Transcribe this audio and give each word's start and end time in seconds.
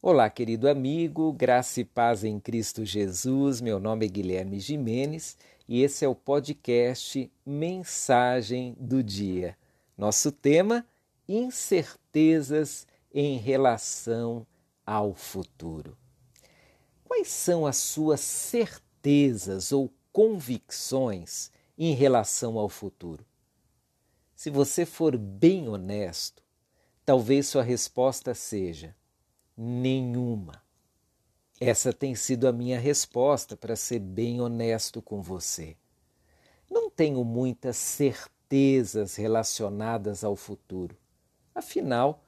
Olá, 0.00 0.30
querido 0.30 0.68
amigo, 0.68 1.32
graça 1.32 1.80
e 1.80 1.84
paz 1.84 2.22
em 2.22 2.38
Cristo 2.38 2.84
Jesus. 2.84 3.60
Meu 3.60 3.80
nome 3.80 4.06
é 4.06 4.08
Guilherme 4.08 4.60
Jimenez 4.60 5.36
e 5.66 5.82
esse 5.82 6.04
é 6.04 6.08
o 6.08 6.14
podcast 6.14 7.28
Mensagem 7.44 8.76
do 8.78 9.02
Dia. 9.02 9.58
Nosso 9.96 10.30
tema: 10.30 10.86
incertezas 11.28 12.86
em 13.12 13.38
relação 13.38 14.46
ao 14.86 15.14
futuro. 15.14 15.98
Quais 17.02 17.26
são 17.26 17.66
as 17.66 17.78
suas 17.78 18.20
certezas 18.20 19.72
ou 19.72 19.92
convicções 20.12 21.50
em 21.76 21.92
relação 21.92 22.56
ao 22.56 22.68
futuro? 22.68 23.26
Se 24.36 24.48
você 24.48 24.86
for 24.86 25.18
bem 25.18 25.68
honesto, 25.68 26.40
talvez 27.04 27.48
sua 27.48 27.64
resposta 27.64 28.32
seja 28.32 28.94
nenhuma. 29.58 30.62
Essa 31.60 31.92
tem 31.92 32.14
sido 32.14 32.46
a 32.46 32.52
minha 32.52 32.78
resposta, 32.78 33.56
para 33.56 33.74
ser 33.74 33.98
bem 33.98 34.40
honesto 34.40 35.02
com 35.02 35.20
você. 35.20 35.76
Não 36.70 36.88
tenho 36.88 37.24
muitas 37.24 37.76
certezas 37.76 39.16
relacionadas 39.16 40.22
ao 40.22 40.36
futuro. 40.36 40.96
Afinal, 41.52 42.22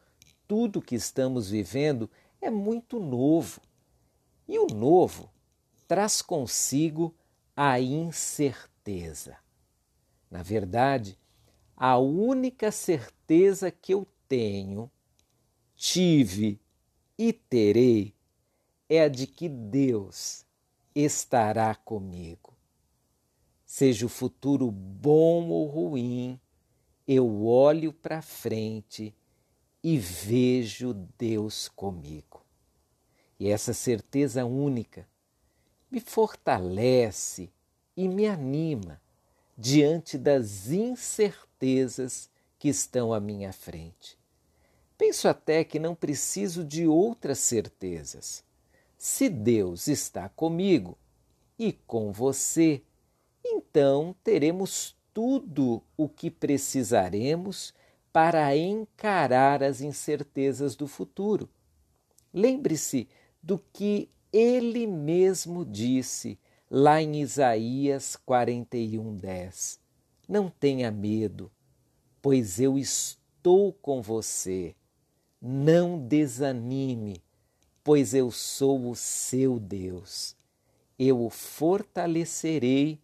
tudo 0.48 0.82
que 0.82 0.96
estamos 0.96 1.48
vivendo 1.48 2.10
é 2.40 2.50
muito 2.50 2.98
novo. 2.98 3.60
E 4.48 4.58
o 4.58 4.66
novo 4.66 5.30
traz 5.86 6.20
consigo 6.20 7.14
a 7.54 7.78
incerteza. 7.78 9.36
Na 10.28 10.42
verdade, 10.42 11.16
a 11.76 11.96
única 11.98 12.72
certeza 12.72 13.70
que 13.70 13.94
eu 13.94 14.04
tenho, 14.28 14.90
tive 15.76 16.60
e 17.20 17.34
terei 17.34 18.14
é 18.88 19.02
a 19.02 19.08
de 19.08 19.26
que 19.26 19.46
Deus 19.46 20.46
estará 20.94 21.74
comigo. 21.74 22.56
Seja 23.66 24.06
o 24.06 24.08
futuro 24.08 24.70
bom 24.70 25.50
ou 25.50 25.66
ruim, 25.66 26.40
eu 27.06 27.44
olho 27.44 27.92
para 27.92 28.22
frente 28.22 29.14
e 29.84 29.98
vejo 29.98 30.94
Deus 31.18 31.68
comigo. 31.68 32.42
E 33.38 33.50
essa 33.50 33.74
certeza 33.74 34.46
única 34.46 35.06
me 35.90 36.00
fortalece 36.00 37.50
e 37.94 38.08
me 38.08 38.26
anima 38.26 38.98
diante 39.58 40.16
das 40.16 40.70
incertezas 40.70 42.30
que 42.58 42.68
estão 42.68 43.12
à 43.12 43.20
minha 43.20 43.52
frente. 43.52 44.19
Penso 45.00 45.28
até 45.28 45.64
que 45.64 45.78
não 45.78 45.94
preciso 45.94 46.62
de 46.62 46.86
outras 46.86 47.38
certezas. 47.38 48.44
Se 48.98 49.30
Deus 49.30 49.88
está 49.88 50.28
comigo 50.28 50.98
e 51.58 51.72
com 51.72 52.12
você, 52.12 52.82
então 53.42 54.14
teremos 54.22 54.94
tudo 55.14 55.82
o 55.96 56.06
que 56.06 56.30
precisaremos 56.30 57.72
para 58.12 58.54
encarar 58.54 59.62
as 59.62 59.80
incertezas 59.80 60.76
do 60.76 60.86
futuro. 60.86 61.48
Lembre-se 62.30 63.08
do 63.42 63.58
que 63.72 64.10
ele 64.30 64.86
mesmo 64.86 65.64
disse 65.64 66.38
lá 66.70 67.00
em 67.00 67.22
Isaías 67.22 68.18
41:10. 68.28 69.80
Não 70.28 70.50
tenha 70.50 70.90
medo, 70.90 71.50
pois 72.20 72.60
eu 72.60 72.76
estou 72.76 73.72
com 73.72 74.02
você 74.02 74.76
não 75.40 75.98
desanime, 75.98 77.22
pois 77.82 78.12
eu 78.12 78.30
sou 78.30 78.90
o 78.90 78.94
seu 78.94 79.58
Deus. 79.58 80.36
Eu 80.98 81.24
o 81.24 81.30
fortalecerei 81.30 83.00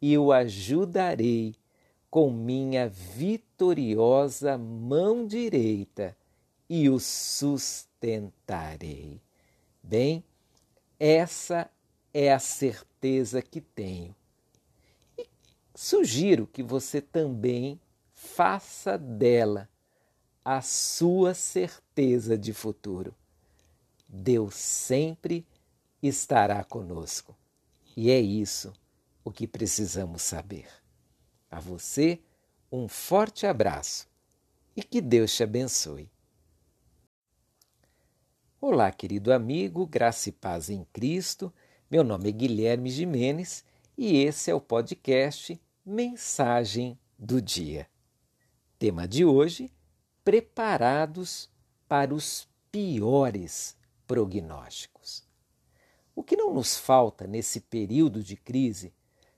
e 0.00 0.16
o 0.16 0.30
ajudarei 0.30 1.56
com 2.08 2.30
minha 2.30 2.88
vitoriosa 2.88 4.56
mão 4.56 5.26
direita 5.26 6.16
e 6.68 6.88
o 6.88 7.00
sustentarei. 7.00 8.30
Bem, 9.82 10.22
essa 11.00 11.68
é 12.14 12.32
a 12.32 12.38
certeza 12.38 13.42
que 13.42 13.60
tenho. 13.60 14.14
E 15.18 15.26
sugiro 15.74 16.46
que 16.46 16.62
você 16.62 17.00
também 17.00 17.80
faça 18.14 18.96
dela 18.96 19.68
a 20.44 20.60
sua 20.60 21.34
certeza 21.34 22.36
de 22.36 22.52
futuro. 22.52 23.14
Deus 24.08 24.54
sempre 24.54 25.46
estará 26.02 26.64
conosco. 26.64 27.36
E 27.96 28.10
é 28.10 28.20
isso 28.20 28.72
o 29.24 29.30
que 29.30 29.46
precisamos 29.46 30.22
saber. 30.22 30.66
A 31.50 31.60
você, 31.60 32.20
um 32.70 32.88
forte 32.88 33.46
abraço 33.46 34.08
e 34.74 34.82
que 34.82 35.00
Deus 35.00 35.34
te 35.34 35.44
abençoe. 35.44 36.10
Olá, 38.60 38.90
querido 38.90 39.32
amigo, 39.32 39.86
graça 39.86 40.28
e 40.28 40.32
paz 40.32 40.70
em 40.70 40.84
Cristo. 40.92 41.52
Meu 41.90 42.02
nome 42.02 42.28
é 42.28 42.32
Guilherme 42.32 42.90
Jimenez 42.90 43.64
e 43.96 44.16
esse 44.16 44.50
é 44.50 44.54
o 44.54 44.60
podcast 44.60 45.60
Mensagem 45.84 46.98
do 47.18 47.40
Dia. 47.40 47.86
Tema 48.78 49.06
de 49.06 49.24
hoje 49.24 49.70
preparados 50.24 51.48
para 51.88 52.14
os 52.14 52.48
piores 52.70 53.76
prognósticos. 54.06 55.24
O 56.14 56.22
que 56.22 56.36
não 56.36 56.52
nos 56.54 56.76
falta 56.78 57.26
nesse 57.26 57.60
período 57.60 58.22
de 58.22 58.36
crise 58.36 58.92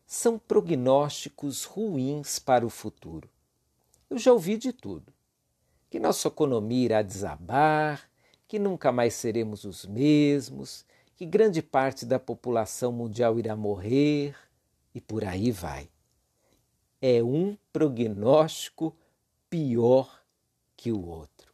são 0.07 0.39
prognósticos 0.39 1.65
ruins 1.65 2.39
para 2.39 2.67
o 2.67 2.71
futuro. 2.71 3.29
Eu 4.11 4.19
já 4.19 4.33
ouvi 4.33 4.57
de 4.57 4.73
tudo: 4.73 5.13
que 5.89 5.99
nossa 5.99 6.29
economia 6.29 6.85
irá 6.85 7.03
desabar, 7.03 8.09
que 8.47 8.59
nunca 8.59 8.93
mais 8.93 9.15
seremos 9.15 9.65
os 9.65 9.87
mesmos, 9.87 10.85
que 11.17 11.25
grande 11.25 11.63
parte 11.63 12.05
da 12.05 12.19
população 12.19 12.93
mundial 12.93 13.39
irá 13.39 13.57
morrer 13.57 14.37
e 14.95 15.01
por 15.01 15.25
aí 15.25 15.51
vai. 15.51 15.89
É 17.01 17.23
um 17.23 17.57
prognóstico 17.73 18.97
pior 19.49 20.24
que 20.77 20.93
o 20.93 21.07
outro. 21.07 21.53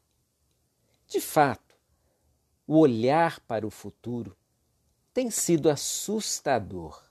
De 1.07 1.21
fato, 1.21 1.77
o 2.67 2.79
olhar 2.79 3.41
para 3.41 3.67
o 3.67 3.71
futuro 3.71 4.37
tem 5.13 5.31
sido 5.31 5.69
assustador 5.69 7.11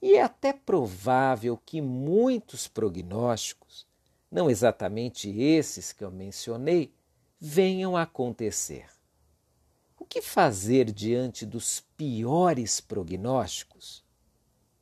e 0.00 0.14
é 0.14 0.22
até 0.22 0.52
provável 0.52 1.56
que 1.56 1.80
muitos 1.80 2.68
prognósticos, 2.68 3.86
não 4.30 4.50
exatamente 4.50 5.30
esses 5.30 5.92
que 5.92 6.04
eu 6.04 6.10
mencionei, 6.10 6.94
venham 7.40 7.96
a 7.96 8.02
acontecer. 8.02 8.86
O 9.98 10.04
que 10.04 10.20
fazer 10.20 10.92
diante 10.92 11.46
dos 11.46 11.80
piores 11.96 12.80
prognósticos? 12.80 14.04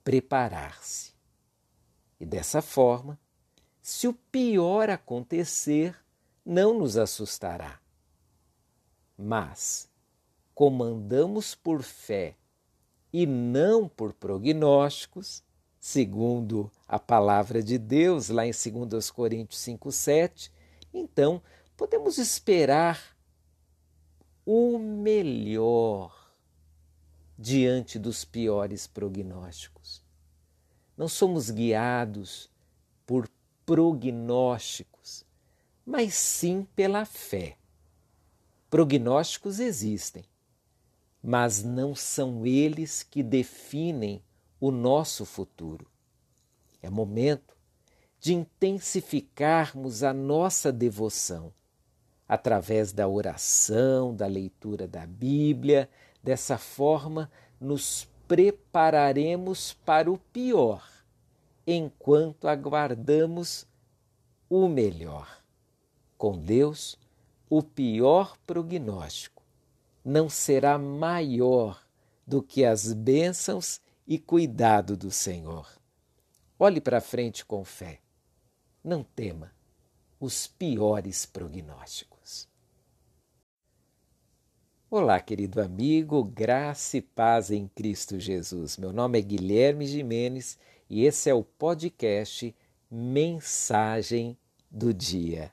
Preparar-se. 0.02 1.14
E 2.18 2.26
dessa 2.26 2.60
forma, 2.60 3.18
se 3.80 4.08
o 4.08 4.12
pior 4.12 4.90
acontecer, 4.90 5.96
não 6.44 6.78
nos 6.78 6.96
assustará. 6.96 7.80
Mas, 9.16 9.88
comandamos 10.54 11.54
por 11.54 11.82
fé 11.82 12.36
e 13.12 13.26
não 13.26 13.88
por 13.88 14.12
prognósticos, 14.12 15.42
segundo 15.80 16.70
a 16.88 16.98
palavra 16.98 17.62
de 17.62 17.78
Deus, 17.78 18.28
lá 18.28 18.46
em 18.46 18.52
2 18.52 19.10
Coríntios 19.10 19.60
5,7, 19.60 20.50
então 20.92 21.40
podemos 21.76 22.18
esperar 22.18 23.14
o 24.44 24.78
melhor 24.78 26.32
diante 27.38 27.98
dos 27.98 28.24
piores 28.24 28.86
prognósticos. 28.86 30.02
Não 30.96 31.08
somos 31.08 31.50
guiados 31.50 32.50
por 33.06 33.28
prognósticos, 33.66 34.93
mas 35.84 36.14
sim 36.14 36.66
pela 36.74 37.04
fé. 37.04 37.56
Prognósticos 38.70 39.60
existem, 39.60 40.24
mas 41.22 41.62
não 41.62 41.94
são 41.94 42.46
eles 42.46 43.02
que 43.02 43.22
definem 43.22 44.22
o 44.58 44.70
nosso 44.70 45.24
futuro. 45.24 45.86
É 46.82 46.88
momento 46.88 47.56
de 48.18 48.34
intensificarmos 48.34 50.02
a 50.02 50.12
nossa 50.12 50.72
devoção 50.72 51.52
através 52.26 52.92
da 52.92 53.06
oração, 53.06 54.14
da 54.14 54.26
leitura 54.26 54.88
da 54.88 55.06
Bíblia. 55.06 55.88
Dessa 56.22 56.56
forma, 56.56 57.30
nos 57.60 58.08
prepararemos 58.26 59.74
para 59.84 60.10
o 60.10 60.16
pior, 60.16 60.82
enquanto 61.66 62.48
aguardamos 62.48 63.66
o 64.48 64.66
melhor 64.68 65.43
com 66.24 66.38
Deus, 66.38 66.98
o 67.50 67.62
pior 67.62 68.38
prognóstico 68.46 69.42
não 70.02 70.26
será 70.26 70.78
maior 70.78 71.86
do 72.26 72.42
que 72.42 72.64
as 72.64 72.94
bênçãos 72.94 73.78
e 74.06 74.18
cuidado 74.18 74.96
do 74.96 75.10
Senhor. 75.10 75.68
Olhe 76.58 76.80
para 76.80 77.02
frente 77.02 77.44
com 77.44 77.62
fé. 77.62 78.00
Não 78.82 79.04
tema 79.04 79.52
os 80.18 80.46
piores 80.46 81.26
prognósticos. 81.26 82.48
Olá, 84.90 85.20
querido 85.20 85.60
amigo, 85.60 86.24
graça 86.24 86.96
e 86.96 87.02
paz 87.02 87.50
em 87.50 87.68
Cristo 87.68 88.18
Jesus. 88.18 88.78
Meu 88.78 88.94
nome 88.94 89.18
é 89.18 89.22
Guilherme 89.22 89.86
Jimenez 89.86 90.58
e 90.88 91.04
esse 91.04 91.28
é 91.28 91.34
o 91.34 91.44
podcast 91.44 92.56
Mensagem 92.90 94.38
do 94.70 94.94
Dia. 94.94 95.52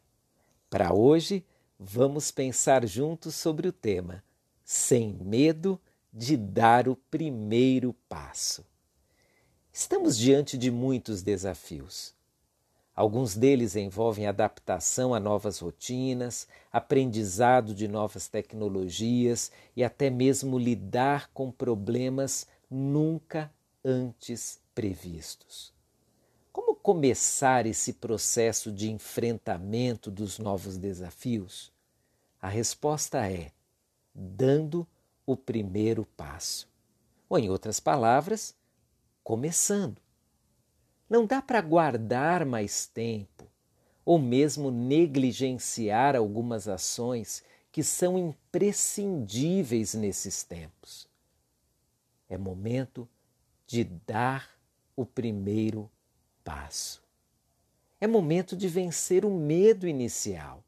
Para 0.72 0.94
hoje, 0.94 1.46
vamos 1.78 2.32
pensar 2.32 2.88
juntos 2.88 3.36
sobre 3.36 3.68
o 3.68 3.74
tema 3.74 4.24
Sem 4.64 5.12
medo 5.22 5.78
de 6.14 6.38
dar 6.38 6.88
o 6.88 6.96
primeiro 6.96 7.94
passo. 8.08 8.66
Estamos 9.74 10.18
diante 10.18 10.58
de 10.58 10.72
muitos 10.72 11.22
desafios. 11.22 12.16
Alguns 12.96 13.36
deles 13.36 13.76
envolvem 13.76 14.28
adaptação 14.28 15.14
a 15.14 15.20
novas 15.20 15.60
rotinas, 15.60 16.48
aprendizado 16.72 17.76
de 17.76 17.86
novas 17.90 18.30
tecnologias 18.30 19.52
e 19.76 19.84
até 19.84 20.10
mesmo 20.10 20.58
lidar 20.58 21.30
com 21.34 21.52
problemas 21.52 22.48
nunca 22.70 23.54
antes 23.84 24.62
previstos. 24.74 25.74
Como 26.52 26.76
começar 26.76 27.66
esse 27.66 27.94
processo 27.94 28.72
de 28.72 28.92
enfrentamento 28.92 30.12
dos 30.12 30.38
novos 30.38 30.78
desafios? 30.78 31.72
A 32.42 32.50
resposta 32.50 33.26
é 33.30 33.52
dando 34.14 34.86
o 35.26 35.38
primeiro 35.38 36.06
passo. 36.18 36.70
Ou, 37.30 37.40
em 37.40 37.50
outras 37.50 37.80
palavras, 37.80 38.54
começando. 39.24 40.02
Não 41.10 41.26
dá 41.26 41.42
para 41.42 41.62
guardar 41.62 42.46
mais 42.46 42.86
tempo 42.86 43.48
ou 44.04 44.20
mesmo 44.20 44.72
negligenciar 44.72 46.16
algumas 46.16 46.68
ações 46.68 47.44
que 47.72 47.84
são 47.84 48.18
imprescindíveis 48.18 49.94
nesses 49.94 50.44
tempos. 50.44 51.08
É 52.28 52.38
momento 52.38 53.08
de 53.66 53.86
dar 53.86 54.50
o 54.96 55.06
primeiro 55.06 55.84
passo. 55.84 56.01
É 58.00 58.08
momento 58.08 58.56
de 58.56 58.68
vencer 58.68 59.24
o 59.26 59.30
medo 59.30 59.88
inicial. 59.88 60.64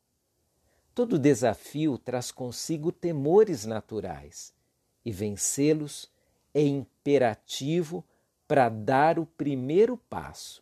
Todo 0.94 1.18
desafio 1.18 1.98
traz 1.98 2.32
consigo 2.32 2.92
temores 2.92 3.66
naturais 3.66 4.54
e 5.04 5.12
vencê-los 5.12 6.10
é 6.54 6.62
imperativo 6.62 8.04
para 8.48 8.70
dar 8.70 9.18
o 9.18 9.26
primeiro 9.26 9.98
passo, 9.98 10.62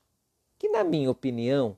que, 0.57 0.69
na 0.69 0.83
minha 0.83 1.11
opinião, 1.11 1.75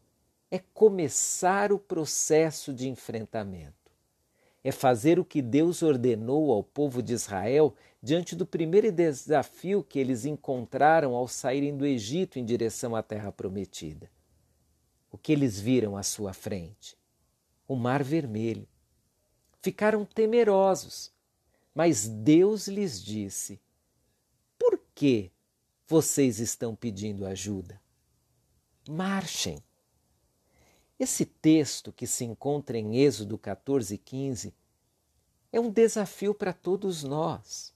é 0.51 0.59
começar 0.59 1.71
o 1.71 1.79
processo 1.79 2.71
de 2.71 2.87
enfrentamento. 2.87 3.73
É 4.63 4.71
fazer 4.71 5.17
o 5.17 5.25
que 5.25 5.41
Deus 5.41 5.81
ordenou 5.81 6.51
ao 6.51 6.63
povo 6.63 7.01
de 7.01 7.13
Israel 7.13 7.73
diante 8.03 8.35
do 8.35 8.45
primeiro 8.45 8.91
desafio 8.91 9.81
que 9.83 9.97
eles 9.97 10.25
encontraram 10.25 11.15
ao 11.15 11.27
saírem 11.27 11.75
do 11.75 11.85
Egito 11.85 12.37
em 12.37 12.43
direção 12.43 12.95
à 12.95 13.01
Terra 13.01 13.31
Prometida. 13.31 14.11
O 15.09 15.17
que 15.17 15.31
eles 15.31 15.59
viram 15.59 15.95
à 15.95 16.03
sua 16.03 16.33
frente? 16.33 16.97
O 17.67 17.75
Mar 17.75 18.03
Vermelho. 18.03 18.67
Ficaram 19.61 20.03
temerosos, 20.03 21.13
mas 21.73 22.07
Deus 22.07 22.67
lhes 22.67 23.01
disse: 23.01 23.61
Por 24.59 24.77
que 24.93 25.31
vocês 25.87 26.39
estão 26.39 26.75
pedindo 26.75 27.25
ajuda. 27.25 27.79
Marchem. 28.89 29.63
Esse 30.99 31.25
texto 31.25 31.91
que 31.91 32.07
se 32.07 32.23
encontra 32.23 32.77
em 32.77 32.97
Êxodo 32.97 33.37
14, 33.37 33.97
15 33.97 34.53
é 35.51 35.59
um 35.59 35.69
desafio 35.69 36.33
para 36.33 36.53
todos 36.53 37.03
nós. 37.03 37.72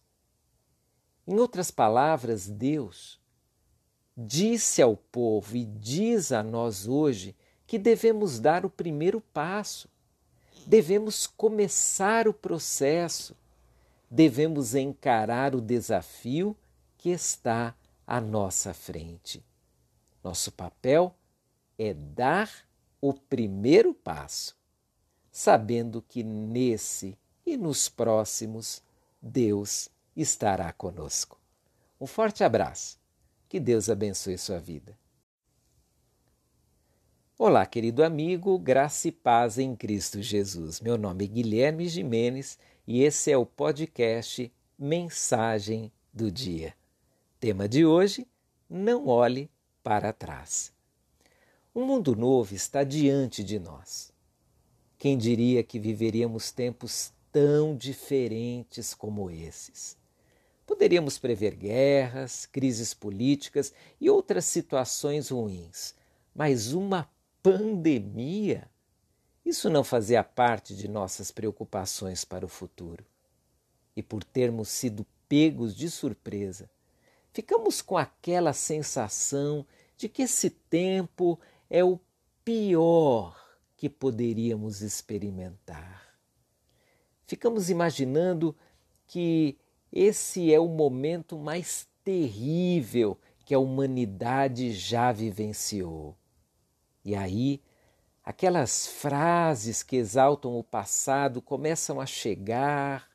Em 1.27 1.37
outras 1.37 1.69
palavras, 1.69 2.47
Deus 2.47 3.19
disse 4.15 4.81
ao 4.81 4.95
povo 4.95 5.55
e 5.57 5.65
diz 5.65 6.31
a 6.31 6.41
nós 6.41 6.87
hoje 6.87 7.35
que 7.67 7.77
devemos 7.77 8.39
dar 8.39 8.65
o 8.65 8.69
primeiro 8.69 9.19
passo, 9.19 9.89
devemos 10.65 11.27
começar 11.27 12.27
o 12.27 12.33
processo, 12.33 13.35
devemos 14.09 14.73
encarar 14.73 15.53
o 15.53 15.61
desafio 15.61 16.55
que 16.97 17.09
está 17.09 17.75
à 18.07 18.21
nossa 18.21 18.73
frente. 18.73 19.43
Nosso 20.23 20.51
papel 20.51 21.13
é 21.77 21.93
dar 21.93 22.49
o 23.01 23.13
primeiro 23.13 23.93
passo, 23.93 24.57
sabendo 25.29 26.01
que 26.01 26.23
nesse 26.23 27.17
e 27.45 27.55
nos 27.55 27.87
próximos 27.87 28.81
Deus 29.21 29.89
estará 30.17 30.73
conosco. 30.73 31.39
Um 32.01 32.07
forte 32.07 32.43
abraço. 32.43 32.99
Que 33.47 33.59
Deus 33.59 33.89
abençoe 33.89 34.37
sua 34.37 34.59
vida. 34.59 34.97
Olá, 37.37 37.65
querido 37.65 38.03
amigo, 38.03 38.57
graça 38.57 39.07
e 39.07 39.11
paz 39.11 39.59
em 39.59 39.75
Cristo 39.75 40.21
Jesus. 40.21 40.81
Meu 40.81 40.97
nome 40.97 41.25
é 41.25 41.27
Guilherme 41.27 41.87
Jimenez 41.87 42.57
e 42.85 43.03
esse 43.03 43.31
é 43.31 43.37
o 43.37 43.45
podcast 43.45 44.51
Mensagem 44.77 45.91
do 46.11 46.31
Dia. 46.31 46.73
Tema 47.39 47.69
de 47.69 47.85
hoje: 47.85 48.27
não 48.67 49.07
olhe 49.07 49.49
para 49.83 50.11
trás. 50.11 50.73
Um 51.73 51.85
mundo 51.85 52.15
novo 52.15 52.55
está 52.55 52.83
diante 52.83 53.43
de 53.43 53.59
nós. 53.59 54.11
Quem 54.97 55.15
diria 55.15 55.63
que 55.63 55.79
viveríamos 55.79 56.51
tempos 56.51 57.13
tão 57.31 57.75
diferentes 57.75 58.95
como 58.95 59.29
esses? 59.29 59.96
Poderíamos 60.67 61.17
prever 61.17 61.55
guerras, 61.55 62.45
crises 62.45 62.93
políticas 62.93 63.73
e 64.01 64.09
outras 64.09 64.43
situações 64.43 65.29
ruins, 65.29 65.95
mas 66.35 66.73
uma 66.73 67.09
pandemia? 67.41 68.69
Isso 69.45 69.69
não 69.69 69.81
fazia 69.81 70.21
parte 70.25 70.75
de 70.75 70.89
nossas 70.89 71.31
preocupações 71.31 72.25
para 72.25 72.45
o 72.45 72.49
futuro. 72.49 73.05
E 73.95 74.03
por 74.03 74.25
termos 74.25 74.67
sido 74.67 75.05
pegos 75.29 75.73
de 75.73 75.89
surpresa, 75.89 76.69
ficamos 77.31 77.81
com 77.81 77.97
aquela 77.97 78.51
sensação 78.51 79.65
de 79.95 80.09
que 80.09 80.23
esse 80.23 80.49
tempo 80.49 81.39
é 81.69 81.81
o 81.81 81.97
pior 82.43 83.41
que 83.77 83.87
poderíamos 83.89 84.81
experimentar. 84.81 86.13
Ficamos 87.25 87.69
imaginando 87.69 88.53
que 89.07 89.57
esse 89.91 90.53
é 90.53 90.59
o 90.59 90.67
momento 90.67 91.37
mais 91.37 91.87
terrível 92.03 93.17
que 93.45 93.53
a 93.53 93.59
humanidade 93.59 94.73
já 94.73 95.11
vivenciou. 95.11 96.15
E 97.03 97.15
aí, 97.15 97.61
aquelas 98.23 98.87
frases 98.87 99.81
que 99.81 99.95
exaltam 99.95 100.57
o 100.57 100.63
passado 100.63 101.41
começam 101.41 102.01
a 102.01 102.05
chegar, 102.05 103.09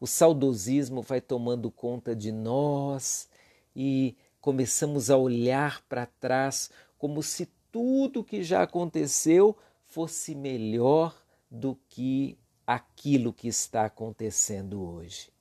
o 0.00 0.06
saudosismo 0.06 1.02
vai 1.02 1.20
tomando 1.20 1.70
conta 1.70 2.14
de 2.14 2.32
nós 2.32 3.28
e 3.74 4.16
começamos 4.40 5.10
a 5.10 5.16
olhar 5.16 5.82
para 5.88 6.06
trás 6.06 6.70
como 6.98 7.22
se 7.22 7.46
tudo 7.70 8.24
que 8.24 8.42
já 8.42 8.62
aconteceu 8.62 9.56
fosse 9.86 10.34
melhor 10.34 11.16
do 11.50 11.78
que 11.88 12.36
aquilo 12.66 13.32
que 13.32 13.48
está 13.48 13.84
acontecendo 13.84 14.82
hoje. 14.82 15.35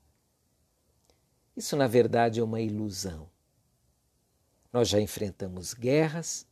Isso, 1.56 1.76
na 1.76 1.88
verdade, 1.88 2.40
é 2.40 2.44
uma 2.44 2.60
ilusão. 2.60 3.30
Nós 4.74 4.90
já 4.90 5.00
enfrentamos 5.00 5.74
guerras, 5.74 6.46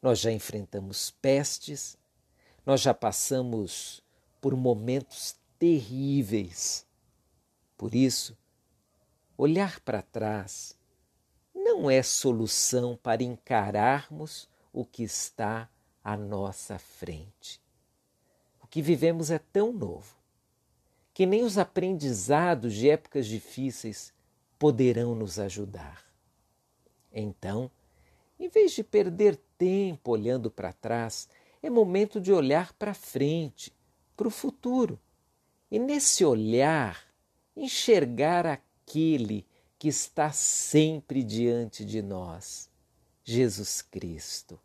nós 0.00 0.18
já 0.18 0.32
enfrentamos 0.32 1.10
pestes, 1.10 1.98
nós 2.64 2.80
já 2.80 2.94
passamos 2.94 4.02
por 4.40 4.56
momentos 4.56 5.36
terríveis. 5.58 6.86
Por 7.76 7.94
isso, 7.94 8.36
olhar 9.36 9.78
para 9.80 10.00
trás 10.00 10.74
não 11.54 11.90
é 11.90 12.02
solução 12.02 12.98
para 13.02 13.22
encararmos 13.22 14.48
o 14.72 14.84
que 14.84 15.02
está 15.02 15.68
à 16.02 16.16
nossa 16.16 16.78
frente. 16.78 17.60
O 18.62 18.66
que 18.66 18.80
vivemos 18.80 19.30
é 19.30 19.38
tão 19.38 19.72
novo 19.72 20.16
que 21.12 21.26
nem 21.26 21.44
os 21.44 21.58
aprendizados 21.58 22.72
de 22.72 22.88
épocas 22.88 23.26
difíceis 23.26 24.14
poderão 24.60 25.14
nos 25.14 25.38
ajudar. 25.38 26.04
Então, 27.10 27.70
em 28.38 28.46
vez 28.46 28.72
de 28.72 28.84
perder 28.84 29.36
tempo 29.56 30.10
olhando 30.10 30.50
para 30.50 30.70
trás, 30.70 31.30
é 31.62 31.70
momento 31.70 32.20
de 32.20 32.30
olhar 32.30 32.74
para 32.74 32.92
frente, 32.92 33.72
para 34.14 34.28
o 34.28 34.30
futuro. 34.30 35.00
E 35.70 35.78
nesse 35.78 36.26
olhar, 36.26 37.02
enxergar 37.56 38.44
aquele 38.44 39.46
que 39.78 39.88
está 39.88 40.30
sempre 40.30 41.24
diante 41.24 41.82
de 41.82 42.02
nós, 42.02 42.68
Jesus 43.24 43.80
Cristo. 43.80 44.60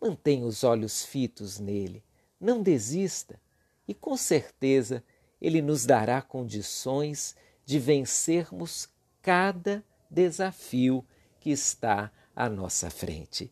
Mantenha 0.00 0.46
os 0.46 0.62
olhos 0.62 1.04
fitos 1.04 1.58
nele, 1.58 2.04
não 2.40 2.62
desista 2.62 3.40
e 3.88 3.94
com 3.94 4.16
certeza 4.16 5.02
ele 5.40 5.60
nos 5.60 5.84
dará 5.84 6.22
condições 6.22 7.34
de 7.66 7.80
vencermos 7.80 8.93
cada 9.24 9.82
desafio 10.10 11.02
que 11.40 11.50
está 11.50 12.12
à 12.36 12.46
nossa 12.46 12.90
frente. 12.90 13.50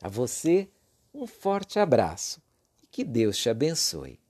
A 0.00 0.08
você, 0.08 0.70
um 1.12 1.26
forte 1.26 1.80
abraço 1.80 2.40
e 2.80 2.86
que 2.86 3.02
Deus 3.02 3.36
te 3.36 3.50
abençoe. 3.50 4.20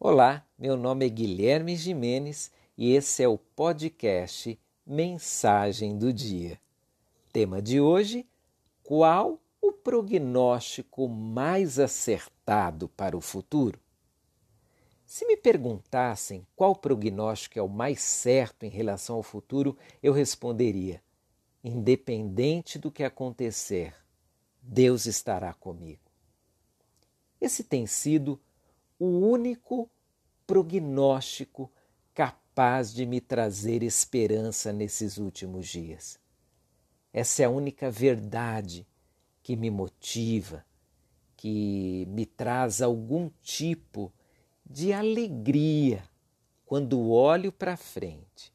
Olá, 0.00 0.44
meu 0.58 0.76
nome 0.76 1.06
é 1.06 1.08
Guilherme 1.08 1.76
Jimenez 1.76 2.50
e 2.76 2.92
esse 2.92 3.22
é 3.22 3.28
o 3.28 3.38
podcast 3.38 4.58
Mensagem 4.84 5.96
do 5.96 6.12
Dia. 6.12 6.60
Tema 7.32 7.62
de 7.62 7.80
hoje: 7.80 8.26
qual 8.82 9.40
o 9.60 9.70
prognóstico 9.70 11.08
mais 11.08 11.78
acertado 11.78 12.88
para 12.88 13.16
o 13.16 13.20
futuro? 13.20 13.81
Se 15.12 15.26
me 15.26 15.36
perguntassem 15.36 16.46
qual 16.56 16.74
prognóstico 16.74 17.58
é 17.58 17.62
o 17.62 17.68
mais 17.68 18.00
certo 18.00 18.64
em 18.64 18.70
relação 18.70 19.16
ao 19.16 19.22
futuro, 19.22 19.76
eu 20.02 20.10
responderia: 20.10 21.02
independente 21.62 22.78
do 22.78 22.90
que 22.90 23.04
acontecer, 23.04 23.94
Deus 24.62 25.04
estará 25.04 25.52
comigo. 25.52 26.10
Esse 27.38 27.62
tem 27.62 27.86
sido 27.86 28.40
o 28.98 29.04
único 29.04 29.90
prognóstico 30.46 31.70
capaz 32.14 32.90
de 32.90 33.04
me 33.04 33.20
trazer 33.20 33.82
esperança 33.82 34.72
nesses 34.72 35.18
últimos 35.18 35.68
dias. 35.68 36.18
Essa 37.12 37.42
é 37.42 37.44
a 37.44 37.50
única 37.50 37.90
verdade 37.90 38.88
que 39.42 39.56
me 39.56 39.68
motiva, 39.68 40.64
que 41.36 42.06
me 42.08 42.24
traz 42.24 42.80
algum 42.80 43.28
tipo 43.42 44.10
de 44.10 44.21
de 44.72 44.90
alegria 44.90 46.02
quando 46.64 47.10
olho 47.10 47.52
para 47.52 47.76
frente. 47.76 48.50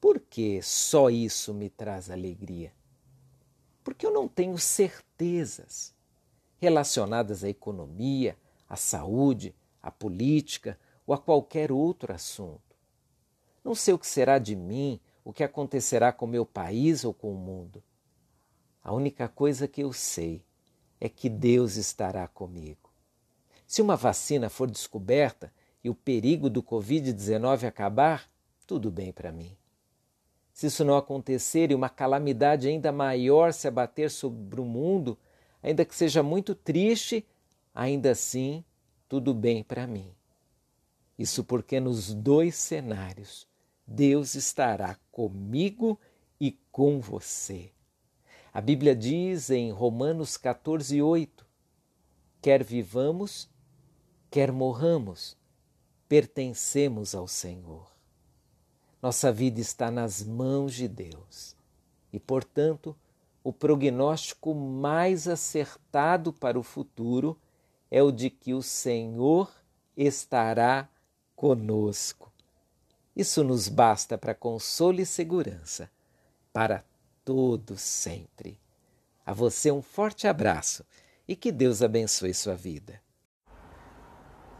Por 0.00 0.18
que 0.18 0.60
só 0.60 1.08
isso 1.08 1.54
me 1.54 1.70
traz 1.70 2.10
alegria? 2.10 2.72
Porque 3.84 4.04
eu 4.04 4.12
não 4.12 4.26
tenho 4.26 4.58
certezas 4.58 5.94
relacionadas 6.58 7.44
à 7.44 7.48
economia, 7.48 8.36
à 8.68 8.74
saúde, 8.74 9.54
à 9.80 9.92
política 9.92 10.76
ou 11.06 11.14
a 11.14 11.18
qualquer 11.18 11.70
outro 11.70 12.12
assunto. 12.12 12.76
Não 13.62 13.76
sei 13.76 13.94
o 13.94 13.98
que 13.98 14.08
será 14.08 14.40
de 14.40 14.56
mim, 14.56 14.98
o 15.24 15.32
que 15.32 15.44
acontecerá 15.44 16.12
com 16.12 16.26
meu 16.26 16.44
país 16.44 17.04
ou 17.04 17.14
com 17.14 17.32
o 17.32 17.38
mundo. 17.38 17.80
A 18.82 18.92
única 18.92 19.28
coisa 19.28 19.68
que 19.68 19.82
eu 19.82 19.92
sei 19.92 20.42
é 21.00 21.08
que 21.08 21.28
Deus 21.28 21.76
estará 21.76 22.26
comigo. 22.26 22.89
Se 23.70 23.80
uma 23.80 23.94
vacina 23.94 24.50
for 24.50 24.68
descoberta 24.68 25.52
e 25.84 25.88
o 25.88 25.94
perigo 25.94 26.50
do 26.50 26.60
Covid-19 26.60 27.68
acabar, 27.68 28.28
tudo 28.66 28.90
bem 28.90 29.12
para 29.12 29.30
mim. 29.30 29.56
Se 30.52 30.66
isso 30.66 30.84
não 30.84 30.96
acontecer 30.96 31.70
e 31.70 31.74
uma 31.76 31.88
calamidade 31.88 32.66
ainda 32.66 32.90
maior 32.90 33.52
se 33.52 33.68
abater 33.68 34.10
sobre 34.10 34.60
o 34.60 34.64
mundo, 34.64 35.16
ainda 35.62 35.84
que 35.84 35.94
seja 35.94 36.20
muito 36.20 36.52
triste, 36.52 37.24
ainda 37.72 38.10
assim, 38.10 38.64
tudo 39.08 39.32
bem 39.32 39.62
para 39.62 39.86
mim. 39.86 40.12
Isso 41.16 41.44
porque 41.44 41.78
nos 41.78 42.12
dois 42.12 42.56
cenários 42.56 43.46
Deus 43.86 44.34
estará 44.34 44.98
comigo 45.12 45.96
e 46.40 46.58
com 46.72 46.98
você. 46.98 47.70
A 48.52 48.60
Bíblia 48.60 48.96
diz 48.96 49.48
em 49.48 49.70
Romanos 49.70 50.36
14, 50.36 51.00
8: 51.00 51.46
quer 52.40 52.64
vivamos, 52.64 53.49
quer 54.30 54.52
morramos, 54.52 55.36
pertencemos 56.08 57.14
ao 57.14 57.26
Senhor. 57.26 57.90
Nossa 59.02 59.32
vida 59.32 59.60
está 59.60 59.90
nas 59.90 60.22
mãos 60.22 60.74
de 60.74 60.86
Deus 60.86 61.56
e, 62.12 62.20
portanto, 62.20 62.96
o 63.42 63.52
prognóstico 63.52 64.54
mais 64.54 65.26
acertado 65.26 66.32
para 66.32 66.58
o 66.58 66.62
futuro 66.62 67.36
é 67.90 68.02
o 68.02 68.12
de 68.12 68.30
que 68.30 68.54
o 68.54 68.62
Senhor 68.62 69.50
estará 69.96 70.88
conosco. 71.34 72.30
Isso 73.16 73.42
nos 73.42 73.68
basta 73.68 74.16
para 74.16 74.34
consolo 74.34 75.00
e 75.00 75.06
segurança 75.06 75.90
para 76.52 76.84
todos 77.24 77.80
sempre. 77.80 78.60
A 79.24 79.32
você 79.32 79.70
um 79.70 79.82
forte 79.82 80.28
abraço 80.28 80.84
e 81.26 81.34
que 81.34 81.50
Deus 81.50 81.82
abençoe 81.82 82.34
sua 82.34 82.54
vida. 82.54 83.00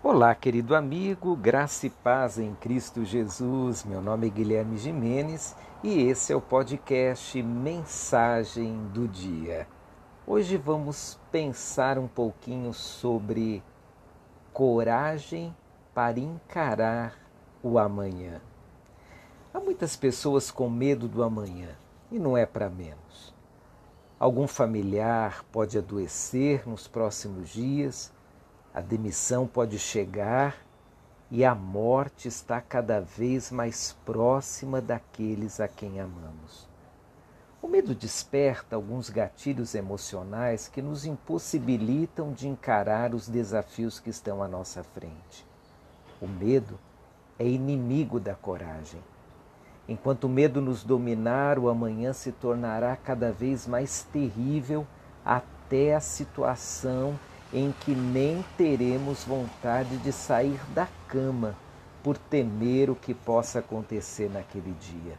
Olá, 0.02 0.34
querido 0.34 0.74
amigo, 0.74 1.36
graça 1.36 1.86
e 1.86 1.90
paz 1.90 2.38
em 2.38 2.54
Cristo 2.54 3.04
Jesus. 3.04 3.84
Meu 3.84 4.00
nome 4.00 4.28
é 4.28 4.30
Guilherme 4.30 4.78
Jimenez 4.78 5.54
e 5.84 6.04
esse 6.04 6.32
é 6.32 6.36
o 6.36 6.40
podcast 6.40 7.42
Mensagem 7.42 8.82
do 8.94 9.06
Dia. 9.06 9.68
Hoje 10.26 10.56
vamos 10.56 11.20
pensar 11.30 11.98
um 11.98 12.08
pouquinho 12.08 12.72
sobre 12.72 13.62
coragem 14.54 15.54
para 15.92 16.18
encarar 16.18 17.18
o 17.62 17.78
amanhã. 17.78 18.40
Há 19.52 19.60
muitas 19.60 19.96
pessoas 19.96 20.50
com 20.50 20.70
medo 20.70 21.08
do 21.08 21.22
amanhã 21.22 21.76
e 22.10 22.18
não 22.18 22.38
é 22.38 22.46
para 22.46 22.70
menos. 22.70 23.34
Algum 24.18 24.46
familiar 24.48 25.44
pode 25.52 25.76
adoecer 25.76 26.66
nos 26.66 26.88
próximos 26.88 27.50
dias 27.50 28.10
a 28.72 28.80
demissão 28.80 29.46
pode 29.46 29.78
chegar 29.78 30.56
e 31.30 31.44
a 31.44 31.54
morte 31.54 32.28
está 32.28 32.60
cada 32.60 33.00
vez 33.00 33.50
mais 33.50 33.96
próxima 34.04 34.80
daqueles 34.80 35.60
a 35.60 35.68
quem 35.68 36.00
amamos. 36.00 36.68
O 37.62 37.68
medo 37.68 37.94
desperta 37.94 38.74
alguns 38.74 39.10
gatilhos 39.10 39.74
emocionais 39.74 40.66
que 40.66 40.80
nos 40.80 41.04
impossibilitam 41.04 42.32
de 42.32 42.48
encarar 42.48 43.14
os 43.14 43.28
desafios 43.28 44.00
que 44.00 44.08
estão 44.08 44.42
à 44.42 44.48
nossa 44.48 44.82
frente. 44.82 45.46
O 46.20 46.26
medo 46.26 46.78
é 47.38 47.46
inimigo 47.46 48.18
da 48.18 48.34
coragem. 48.34 49.02
Enquanto 49.88 50.24
o 50.24 50.28
medo 50.28 50.60
nos 50.60 50.84
dominar, 50.84 51.58
o 51.58 51.68
amanhã 51.68 52.12
se 52.12 52.32
tornará 52.32 52.96
cada 52.96 53.32
vez 53.32 53.66
mais 53.66 54.04
terrível 54.04 54.86
até 55.24 55.94
a 55.94 56.00
situação 56.00 57.18
em 57.52 57.72
que 57.72 57.94
nem 57.94 58.44
teremos 58.56 59.24
vontade 59.24 59.96
de 59.98 60.12
sair 60.12 60.60
da 60.72 60.86
cama 61.08 61.56
por 62.02 62.16
temer 62.16 62.88
o 62.88 62.94
que 62.94 63.12
possa 63.12 63.58
acontecer 63.58 64.30
naquele 64.30 64.72
dia. 64.72 65.18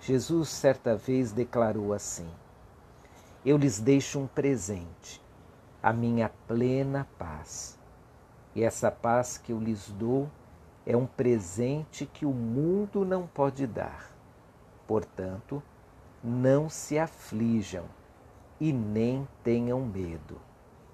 Jesus 0.00 0.48
certa 0.48 0.96
vez 0.96 1.30
declarou 1.30 1.92
assim: 1.92 2.28
Eu 3.44 3.58
lhes 3.58 3.78
deixo 3.78 4.18
um 4.18 4.26
presente, 4.26 5.22
a 5.82 5.92
minha 5.92 6.30
plena 6.48 7.06
paz. 7.18 7.78
E 8.54 8.64
essa 8.64 8.90
paz 8.90 9.36
que 9.36 9.52
eu 9.52 9.60
lhes 9.60 9.90
dou 9.90 10.28
é 10.86 10.96
um 10.96 11.06
presente 11.06 12.06
que 12.06 12.24
o 12.24 12.32
mundo 12.32 13.04
não 13.04 13.26
pode 13.26 13.66
dar. 13.66 14.10
Portanto, 14.86 15.62
não 16.24 16.68
se 16.68 16.98
aflijam 16.98 17.84
e 18.58 18.72
nem 18.72 19.28
tenham 19.44 19.80
medo. 19.84 20.49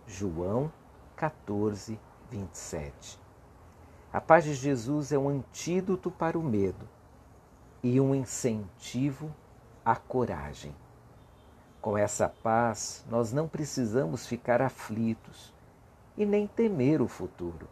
João 0.08 0.72
14, 1.16 1.98
27. 2.30 3.18
A 4.12 4.20
paz 4.20 4.44
de 4.44 4.54
Jesus 4.54 5.10
é 5.10 5.18
um 5.18 5.28
antídoto 5.28 6.12
para 6.12 6.38
o 6.38 6.42
medo 6.42 6.88
e 7.82 8.00
um 8.00 8.14
incentivo 8.14 9.34
à 9.84 9.96
coragem. 9.96 10.72
Com 11.80 11.98
essa 11.98 12.28
paz, 12.28 13.04
nós 13.10 13.32
não 13.32 13.48
precisamos 13.48 14.28
ficar 14.28 14.62
aflitos 14.62 15.52
e 16.16 16.25
nem 16.25 16.46
temer 16.46 17.02
o 17.02 17.08
futuro. 17.08 17.68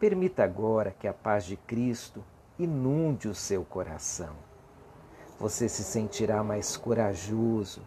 Permita 0.00 0.42
agora 0.42 0.90
que 0.98 1.06
a 1.06 1.12
paz 1.12 1.44
de 1.44 1.58
Cristo 1.58 2.24
inunde 2.58 3.28
o 3.28 3.34
seu 3.34 3.62
coração. 3.62 4.34
Você 5.38 5.68
se 5.68 5.84
sentirá 5.84 6.42
mais 6.42 6.78
corajoso, 6.78 7.82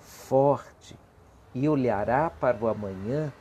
forte 0.00 0.98
e 1.56 1.66
olhará 1.70 2.28
para 2.28 2.62
o 2.62 2.68
amanhã 2.68 3.32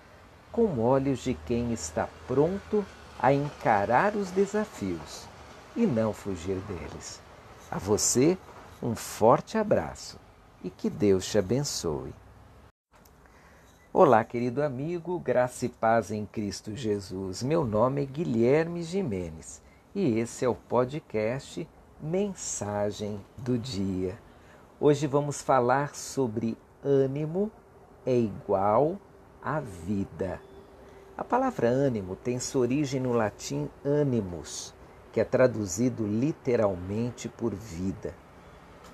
com 0.49 0.79
olhos 0.79 1.19
de 1.19 1.33
quem 1.33 1.73
está 1.73 2.07
pronto 2.25 2.85
a 3.19 3.33
encarar 3.33 4.15
os 4.15 4.31
desafios 4.31 5.27
e 5.75 5.85
não 5.85 6.13
fugir 6.13 6.55
deles. 6.61 7.19
A 7.69 7.77
você, 7.77 8.37
um 8.81 8.95
forte 8.95 9.57
abraço 9.57 10.17
e 10.63 10.69
que 10.69 10.89
Deus 10.89 11.25
te 11.25 11.37
abençoe. 11.37 12.13
Olá, 13.91 14.23
querido 14.23 14.63
amigo, 14.63 15.19
graça 15.19 15.65
e 15.65 15.69
paz 15.69 16.09
em 16.09 16.25
Cristo 16.25 16.73
Jesus. 16.73 17.43
Meu 17.43 17.65
nome 17.65 18.03
é 18.03 18.05
Guilherme 18.05 18.81
Jimenez 18.81 19.61
e 19.93 20.17
esse 20.19 20.45
é 20.45 20.47
o 20.47 20.55
podcast 20.55 21.67
Mensagem 22.01 23.19
do 23.37 23.57
Dia. 23.57 24.17
Hoje 24.79 25.05
vamos 25.05 25.41
falar 25.41 25.93
sobre 25.93 26.57
ânimo 26.81 27.51
é 28.05 28.15
igual 28.15 28.99
a 29.41 29.59
vida. 29.59 30.39
A 31.17 31.23
palavra 31.23 31.67
ânimo 31.67 32.15
tem 32.15 32.39
sua 32.39 32.61
origem 32.61 32.99
no 32.99 33.13
latim 33.13 33.69
animus, 33.83 34.73
que 35.11 35.19
é 35.19 35.23
traduzido 35.23 36.05
literalmente 36.05 37.27
por 37.27 37.55
vida. 37.55 38.13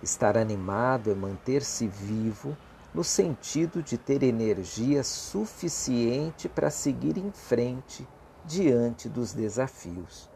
Estar 0.01 0.37
animado 0.37 1.11
é 1.11 1.15
manter-se 1.15 1.87
vivo 1.87 2.55
no 2.93 3.03
sentido 3.03 3.81
de 3.81 3.97
ter 3.97 4.23
energia 4.23 5.03
suficiente 5.03 6.47
para 6.47 6.69
seguir 6.69 7.17
em 7.17 7.31
frente 7.31 8.07
diante 8.45 9.09
dos 9.09 9.33
desafios. 9.33 10.29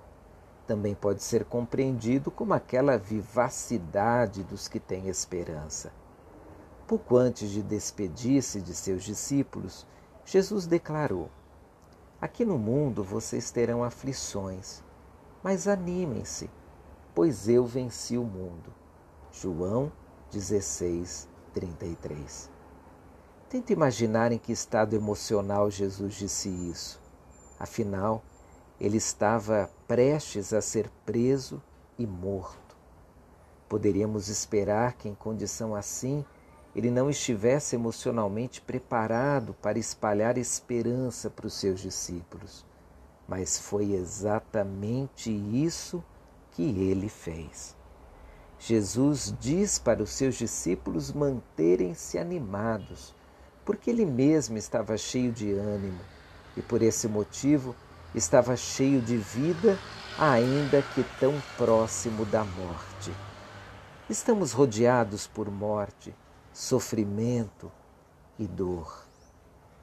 Também 0.68 0.96
pode 0.96 1.22
ser 1.22 1.46
compreendido 1.46 2.32
como 2.32 2.54
aquela 2.54 2.98
vivacidade 2.98 4.44
dos 4.44 4.68
que 4.68 4.80
têm 4.80 5.08
esperança. 5.08 5.92
Pouco 6.88 7.18
antes 7.18 7.50
de 7.50 7.64
despedir-se 7.64 8.62
de 8.62 8.76
seus 8.76 9.04
discípulos, 9.04 9.88
Jesus 10.24 10.68
declarou: 10.68 11.32
Aqui 12.22 12.46
no 12.46 12.60
mundo 12.60 13.04
vocês 13.04 13.50
terão 13.50 13.84
aflições, 13.84 14.84
mas 15.42 15.68
animem-se, 15.68 16.50
pois 17.16 17.50
eu 17.50 17.66
venci 17.66 18.18
o 18.18 18.24
mundo. 18.24 18.72
João 19.32 19.92
16, 20.32 21.28
33. 21.54 22.52
Tenta 23.50 23.74
imaginar 23.74 24.32
em 24.32 24.38
que 24.38 24.52
estado 24.52 24.96
emocional 24.96 25.72
Jesus 25.72 26.14
disse 26.14 26.50
isso. 26.50 27.02
Afinal, 27.60 28.24
ele 28.80 28.98
estava 28.98 29.72
prestes 29.88 30.54
a 30.54 30.62
ser 30.62 30.90
preso 31.06 31.62
e 31.98 32.06
morto. 32.06 32.78
Poderíamos 33.68 34.28
esperar 34.30 34.94
que, 34.94 35.10
em 35.10 35.16
condição 35.16 35.74
assim, 35.74 36.24
ele 36.76 36.92
não 36.92 37.10
estivesse 37.10 37.76
emocionalmente 37.76 38.60
preparado 38.60 39.54
para 39.62 39.80
espalhar 39.80 40.38
esperança 40.38 41.30
para 41.30 41.48
os 41.48 41.54
seus 41.54 41.80
discípulos. 41.80 42.66
Mas 43.28 43.58
foi 43.58 43.94
exatamente 43.94 45.32
isso 45.32 46.04
que 46.52 46.64
ele 46.64 47.08
fez. 47.08 47.76
Jesus 48.60 49.34
diz 49.40 49.80
para 49.80 50.04
os 50.04 50.10
seus 50.10 50.36
discípulos 50.36 51.14
manterem-se 51.14 52.18
animados, 52.18 53.16
porque 53.64 53.90
ele 53.90 54.06
mesmo 54.06 54.58
estava 54.58 54.98
cheio 54.98 55.32
de 55.32 55.52
ânimo 55.54 56.00
e 56.58 56.62
por 56.62 56.82
esse 56.82 57.08
motivo 57.08 57.76
estava 58.14 58.56
cheio 58.56 59.02
de 59.02 59.18
vida, 59.18 59.78
ainda 60.18 60.82
que 60.82 61.04
tão 61.20 61.34
próximo 61.58 62.26
da 62.26 62.44
morte. 62.44 63.12
Estamos 64.10 64.52
rodeados 64.52 65.28
por 65.28 65.50
morte, 65.50 66.14
sofrimento 66.56 67.70
e 68.40 68.48
dor. 68.48 69.06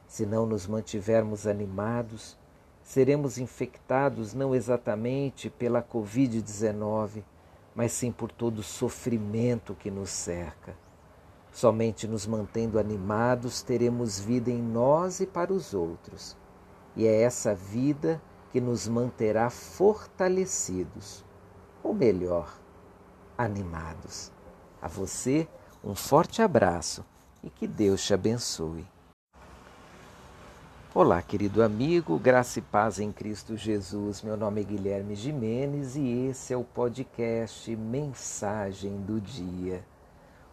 Se 0.09 0.25
não 0.25 0.47
nos 0.47 0.67
mantivermos 0.67 1.47
animados, 1.47 2.39
seremos 2.83 3.37
infectados 3.37 4.33
não 4.33 4.55
exatamente 4.55 5.51
pela 5.51 5.83
Covid-19, 5.83 7.23
mas 7.75 7.93
sim 7.93 8.11
por 8.11 8.33
todo 8.33 8.61
o 8.61 8.63
sofrimento 8.63 9.75
que 9.75 9.91
nos 9.91 10.09
cerca. 10.09 10.75
Somente 11.53 12.09
nos 12.09 12.27
mantendo 12.27 12.79
animados 12.79 13.61
teremos 13.61 14.19
vida 14.19 14.51
em 14.51 14.63
nós 14.63 15.21
e 15.21 15.27
para 15.27 15.53
os 15.53 15.75
outros. 15.75 16.39
E 16.97 17.07
é 17.07 17.21
essa 17.21 17.55
vida 17.55 18.19
que 18.51 18.63
nos 18.63 18.89
manterá 18.89 19.51
fortalecidos, 19.51 21.23
ou 21.83 21.93
melhor, 21.93 22.51
animados. 23.37 24.33
A 24.81 24.89
você, 24.89 25.47
um 25.85 25.97
forte 25.97 26.41
abraço 26.41 27.05
e 27.43 27.51
que 27.51 27.67
Deus 27.67 28.05
te 28.05 28.15
abençoe. 28.15 28.87
Olá, 30.95 31.21
querido 31.21 31.61
amigo, 31.61 32.17
graça 32.19 32.61
e 32.61 32.63
paz 32.63 33.01
em 33.01 33.11
Cristo 33.11 33.57
Jesus. 33.57 34.23
Meu 34.23 34.37
nome 34.37 34.61
é 34.61 34.65
Guilherme 34.65 35.17
Jimenez 35.17 35.97
e 35.97 36.29
esse 36.29 36.53
é 36.53 36.57
o 36.57 36.63
podcast 36.63 37.75
Mensagem 37.75 38.97
do 39.01 39.21
Dia. 39.21 39.83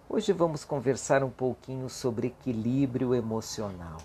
Hoje 0.10 0.34
vamos 0.34 0.66
conversar 0.66 1.24
um 1.24 1.30
pouquinho 1.30 1.90
sobre 1.90 2.28
equilíbrio 2.28 3.14
emocional. 3.14 3.98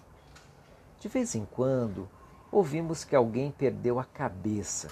De 1.01 1.09
vez 1.09 1.35
em 1.35 1.47
quando, 1.47 2.07
ouvimos 2.53 3.03
que 3.03 3.17
alguém 3.17 3.51
perdeu 3.51 3.99
a 3.99 4.05
cabeça 4.05 4.89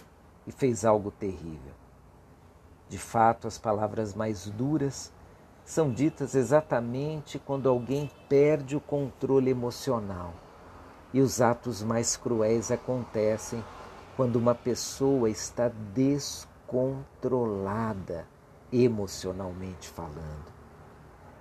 e 0.47 0.53
fez 0.53 0.83
algo 0.83 1.11
terrível. 1.11 1.75
De 2.89 2.97
fato, 2.97 3.47
as 3.47 3.59
palavras 3.59 4.15
mais 4.15 4.47
duras 4.47 5.13
são 5.73 5.91
ditas 5.91 6.35
exatamente 6.35 7.39
quando 7.39 7.67
alguém 7.67 8.11
perde 8.29 8.77
o 8.77 8.81
controle 8.81 9.51
emocional 9.51 10.35
e 11.15 11.21
os 11.23 11.41
atos 11.41 11.83
mais 11.83 12.15
cruéis 12.15 12.71
acontecem 12.71 13.65
quando 14.15 14.37
uma 14.37 14.55
pessoa 14.55 15.31
está 15.31 15.71
descontrolada 15.95 18.29
emocionalmente 18.71 19.89
falando. 19.89 20.53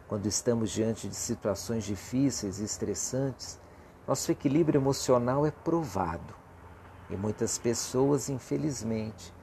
Quando 0.07 0.27
estamos 0.27 0.71
diante 0.71 1.09
de 1.09 1.15
situações 1.15 1.83
difíceis 1.83 2.61
e 2.61 2.63
estressantes, 2.63 3.59
nosso 4.07 4.31
equilíbrio 4.31 4.79
emocional 4.79 5.45
é 5.45 5.51
provado. 5.51 6.33
E 7.09 7.17
muitas 7.17 7.57
pessoas, 7.57 8.29
infelizmente, 8.29 9.33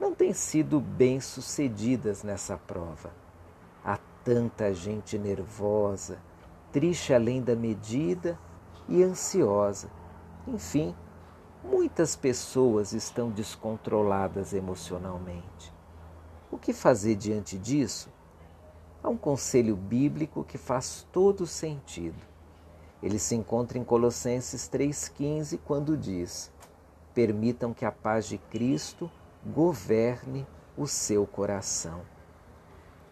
não 0.00 0.12
têm 0.12 0.32
sido 0.32 0.80
bem-sucedidas 0.80 2.24
nessa 2.24 2.56
prova. 2.56 3.21
Tanta 4.24 4.72
gente 4.72 5.18
nervosa, 5.18 6.18
triste 6.70 7.12
além 7.12 7.42
da 7.42 7.56
medida 7.56 8.38
e 8.88 9.02
ansiosa. 9.02 9.90
Enfim, 10.46 10.94
muitas 11.64 12.14
pessoas 12.14 12.92
estão 12.92 13.30
descontroladas 13.30 14.52
emocionalmente. 14.52 15.74
O 16.52 16.56
que 16.56 16.72
fazer 16.72 17.16
diante 17.16 17.58
disso? 17.58 18.10
Há 19.02 19.08
um 19.08 19.16
conselho 19.16 19.74
bíblico 19.74 20.44
que 20.44 20.56
faz 20.56 21.04
todo 21.10 21.44
sentido. 21.44 22.22
Ele 23.02 23.18
se 23.18 23.34
encontra 23.34 23.76
em 23.76 23.82
Colossenses 23.82 24.68
3,15, 24.68 25.58
quando 25.64 25.96
diz: 25.96 26.52
Permitam 27.12 27.74
que 27.74 27.84
a 27.84 27.90
paz 27.90 28.26
de 28.26 28.38
Cristo 28.38 29.10
governe 29.44 30.46
o 30.76 30.86
seu 30.86 31.26
coração. 31.26 32.11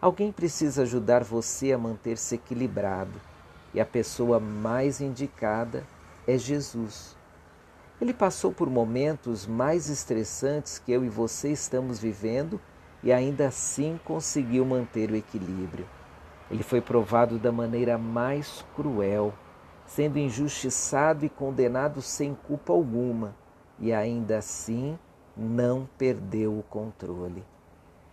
Alguém 0.01 0.31
precisa 0.31 0.81
ajudar 0.81 1.23
você 1.23 1.71
a 1.71 1.77
manter-se 1.77 2.33
equilibrado 2.33 3.21
e 3.71 3.79
a 3.79 3.85
pessoa 3.85 4.39
mais 4.39 4.99
indicada 4.99 5.83
é 6.27 6.39
Jesus. 6.39 7.15
Ele 8.01 8.11
passou 8.11 8.51
por 8.51 8.67
momentos 8.67 9.45
mais 9.45 9.89
estressantes 9.89 10.79
que 10.79 10.91
eu 10.91 11.05
e 11.05 11.09
você 11.09 11.51
estamos 11.51 11.99
vivendo 11.99 12.59
e 13.03 13.13
ainda 13.13 13.47
assim 13.47 13.99
conseguiu 14.03 14.65
manter 14.65 15.11
o 15.11 15.15
equilíbrio. 15.15 15.85
Ele 16.49 16.63
foi 16.63 16.81
provado 16.81 17.37
da 17.37 17.51
maneira 17.51 17.95
mais 17.95 18.65
cruel, 18.75 19.31
sendo 19.85 20.17
injustiçado 20.17 21.23
e 21.25 21.29
condenado 21.29 22.01
sem 22.01 22.33
culpa 22.33 22.73
alguma, 22.73 23.35
e 23.79 23.93
ainda 23.93 24.39
assim 24.39 24.97
não 25.37 25.87
perdeu 25.95 26.57
o 26.57 26.63
controle. 26.63 27.43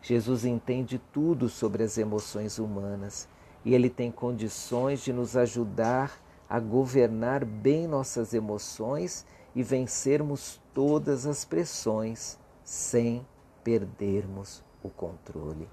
Jesus 0.09 0.47
entende 0.47 0.99
tudo 1.13 1.51
sobre 1.51 1.83
as 1.83 1.99
emoções 1.99 2.59
humanas 2.59 3.29
e 3.63 3.75
Ele 3.75 3.91
tem 3.91 4.11
condições 4.11 5.03
de 5.03 5.13
nos 5.13 5.37
ajudar 5.37 6.19
a 6.49 6.59
governar 6.59 7.45
bem 7.45 7.87
nossas 7.87 8.33
emoções 8.33 9.27
e 9.55 9.63
vencermos 9.63 10.63
todas 10.73 11.27
as 11.27 11.45
pressões 11.45 12.39
sem 12.65 13.27
perdermos 13.63 14.65
o 14.83 14.89
controle. 14.89 15.69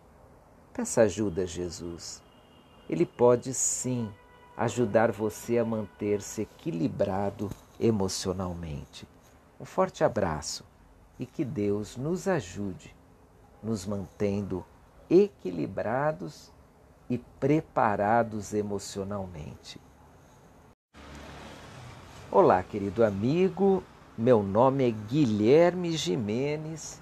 Peça 0.73 1.03
ajuda 1.03 1.43
a 1.43 1.45
Jesus. 1.45 2.21
Ele 2.89 3.05
pode 3.05 3.53
sim 3.53 4.11
ajudar 4.57 5.13
você 5.13 5.59
a 5.59 5.63
manter-se 5.63 6.41
equilibrado 6.41 7.49
emocionalmente. 7.79 9.07
Um 9.57 9.63
forte 9.63 10.03
abraço 10.03 10.65
e 11.17 11.25
que 11.25 11.45
Deus 11.45 11.95
nos 11.95 12.27
ajude, 12.27 12.93
nos 13.65 13.83
mantendo 13.83 14.63
equilibrados 15.09 16.51
e 17.09 17.17
preparados 17.17 18.53
emocionalmente. 18.53 19.81
Olá, 22.31 22.61
querido 22.61 23.03
amigo, 23.03 23.83
meu 24.15 24.43
nome 24.43 24.87
é 24.87 24.91
Guilherme 24.91 25.93
Jimenez, 25.93 27.01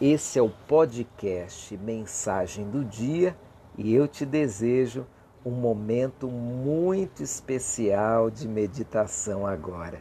esse 0.00 0.38
é 0.38 0.42
o 0.42 0.50
podcast 0.50 1.76
Mensagem 1.78 2.70
do 2.70 2.84
Dia 2.84 3.36
e 3.76 3.92
eu 3.92 4.06
te 4.06 4.24
desejo 4.24 5.04
um 5.44 5.50
momento 5.50 6.28
muito 6.28 7.24
especial 7.24 8.30
de 8.30 8.46
meditação 8.46 9.44
agora. 9.44 10.00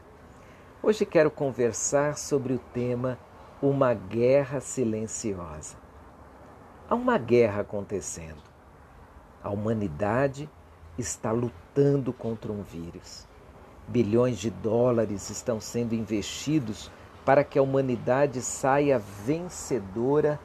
Hoje 0.82 1.06
quero 1.06 1.32
conversar 1.32 2.18
sobre 2.18 2.54
o 2.54 2.60
tema 2.60 3.18
uma 3.62 3.94
guerra 3.94 4.60
silenciosa. 4.60 5.83
Há 6.94 6.96
uma 6.96 7.18
guerra 7.18 7.62
acontecendo. 7.62 8.44
A 9.44 9.50
humanidade 9.50 10.48
está 10.96 11.32
lutando 11.32 12.14
contra 12.14 12.52
um 12.52 12.62
vírus. 12.62 13.28
Bilhões 13.88 14.38
de 14.38 14.52
dólares 14.52 15.32
estão 15.32 15.60
sendo 15.60 15.96
investidos 15.96 16.92
para 17.26 17.44
que 17.44 17.58
a 17.58 17.64
humanidade 17.64 18.44
saia 18.44 19.00
vencedora 19.00 20.40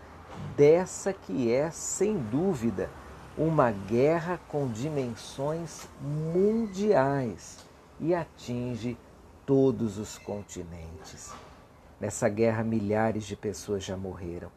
dessa 0.56 1.12
que 1.12 1.52
é, 1.52 1.70
sem 1.70 2.16
dúvida, 2.16 2.88
uma 3.36 3.70
guerra 3.70 4.40
com 4.48 4.68
dimensões 4.68 5.86
mundiais 6.00 7.58
e 8.00 8.14
atinge 8.14 8.96
todos 9.44 9.98
os 9.98 10.16
continentes. 10.16 11.30
Nessa 12.00 12.26
guerra, 12.26 12.64
milhares 12.64 13.24
de 13.24 13.36
pessoas 13.36 13.84
já 13.84 13.98
morreram, 13.98 14.50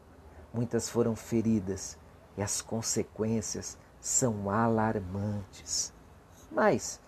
muitas 0.54 0.90
foram 0.90 1.16
feridas 1.16 1.98
e 2.38 2.42
as 2.42 2.62
consequências 2.62 3.78
são 4.00 4.50
alarmantes. 4.50 5.94
Mas 6.52 7.00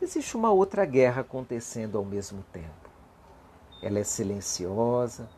existe 0.00 0.36
uma 0.36 0.50
outra 0.50 0.84
guerra 0.84 1.22
acontecendo 1.22 1.96
ao 1.96 2.04
mesmo 2.04 2.42
tempo. 2.52 2.90
Ela 3.82 3.98
é 3.98 4.04
silenciosa, 4.04 5.28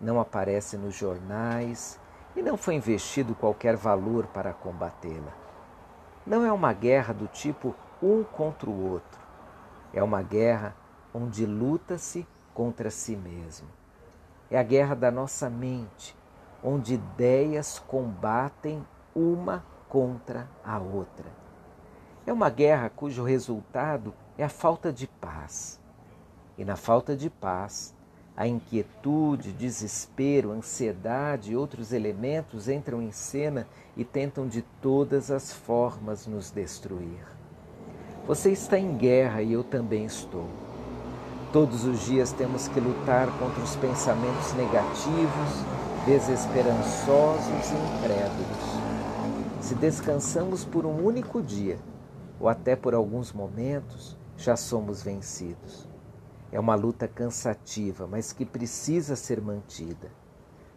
não 0.00 0.20
aparece 0.20 0.76
nos 0.76 0.94
jornais 0.94 1.98
e 2.36 2.42
não 2.42 2.56
foi 2.56 2.74
investido 2.74 3.34
qualquer 3.34 3.76
valor 3.76 4.26
para 4.26 4.52
combatê-la. 4.52 5.32
Não 6.26 6.44
é 6.44 6.52
uma 6.52 6.72
guerra 6.72 7.14
do 7.14 7.26
tipo 7.26 7.74
um 8.02 8.22
contra 8.22 8.68
o 8.68 8.90
outro. 8.90 9.18
É 9.92 10.02
uma 10.02 10.22
guerra 10.22 10.76
onde 11.12 11.46
luta-se 11.46 12.26
contra 12.52 12.90
si 12.90 13.16
mesmo. 13.16 13.66
É 14.50 14.58
a 14.58 14.62
guerra 14.62 14.94
da 14.94 15.10
nossa 15.10 15.48
mente, 15.48 16.16
onde 16.62 16.94
ideias 16.94 17.78
combatem 17.78 18.84
uma 19.14 19.64
contra 19.88 20.48
a 20.64 20.78
outra. 20.78 21.26
É 22.26 22.32
uma 22.32 22.50
guerra 22.50 22.90
cujo 22.90 23.22
resultado 23.22 24.12
é 24.36 24.44
a 24.44 24.48
falta 24.48 24.92
de 24.92 25.06
paz. 25.06 25.80
E 26.56 26.64
na 26.64 26.76
falta 26.76 27.16
de 27.16 27.30
paz, 27.30 27.94
a 28.36 28.46
inquietude, 28.46 29.52
desespero, 29.52 30.52
ansiedade 30.52 31.52
e 31.52 31.56
outros 31.56 31.92
elementos 31.92 32.68
entram 32.68 33.02
em 33.02 33.10
cena 33.10 33.66
e 33.96 34.04
tentam 34.04 34.46
de 34.46 34.62
todas 34.80 35.30
as 35.30 35.52
formas 35.52 36.26
nos 36.26 36.50
destruir. 36.50 37.26
Você 38.26 38.52
está 38.52 38.78
em 38.78 38.96
guerra 38.96 39.42
e 39.42 39.52
eu 39.52 39.64
também 39.64 40.04
estou. 40.04 40.46
Todos 41.52 41.84
os 41.84 42.00
dias 42.00 42.30
temos 42.30 42.68
que 42.68 42.78
lutar 42.78 43.26
contra 43.38 43.62
os 43.62 43.74
pensamentos 43.76 44.52
negativos, 44.52 45.64
desesperançosos 46.08 47.70
e 47.70 47.98
incrédulos. 47.98 48.80
Se 49.60 49.74
descansamos 49.74 50.64
por 50.64 50.86
um 50.86 51.04
único 51.04 51.42
dia, 51.42 51.78
ou 52.40 52.48
até 52.48 52.74
por 52.74 52.94
alguns 52.94 53.30
momentos, 53.30 54.16
já 54.34 54.56
somos 54.56 55.02
vencidos. 55.02 55.86
É 56.50 56.58
uma 56.58 56.74
luta 56.74 57.06
cansativa, 57.06 58.06
mas 58.06 58.32
que 58.32 58.46
precisa 58.46 59.14
ser 59.16 59.38
mantida. 59.42 60.10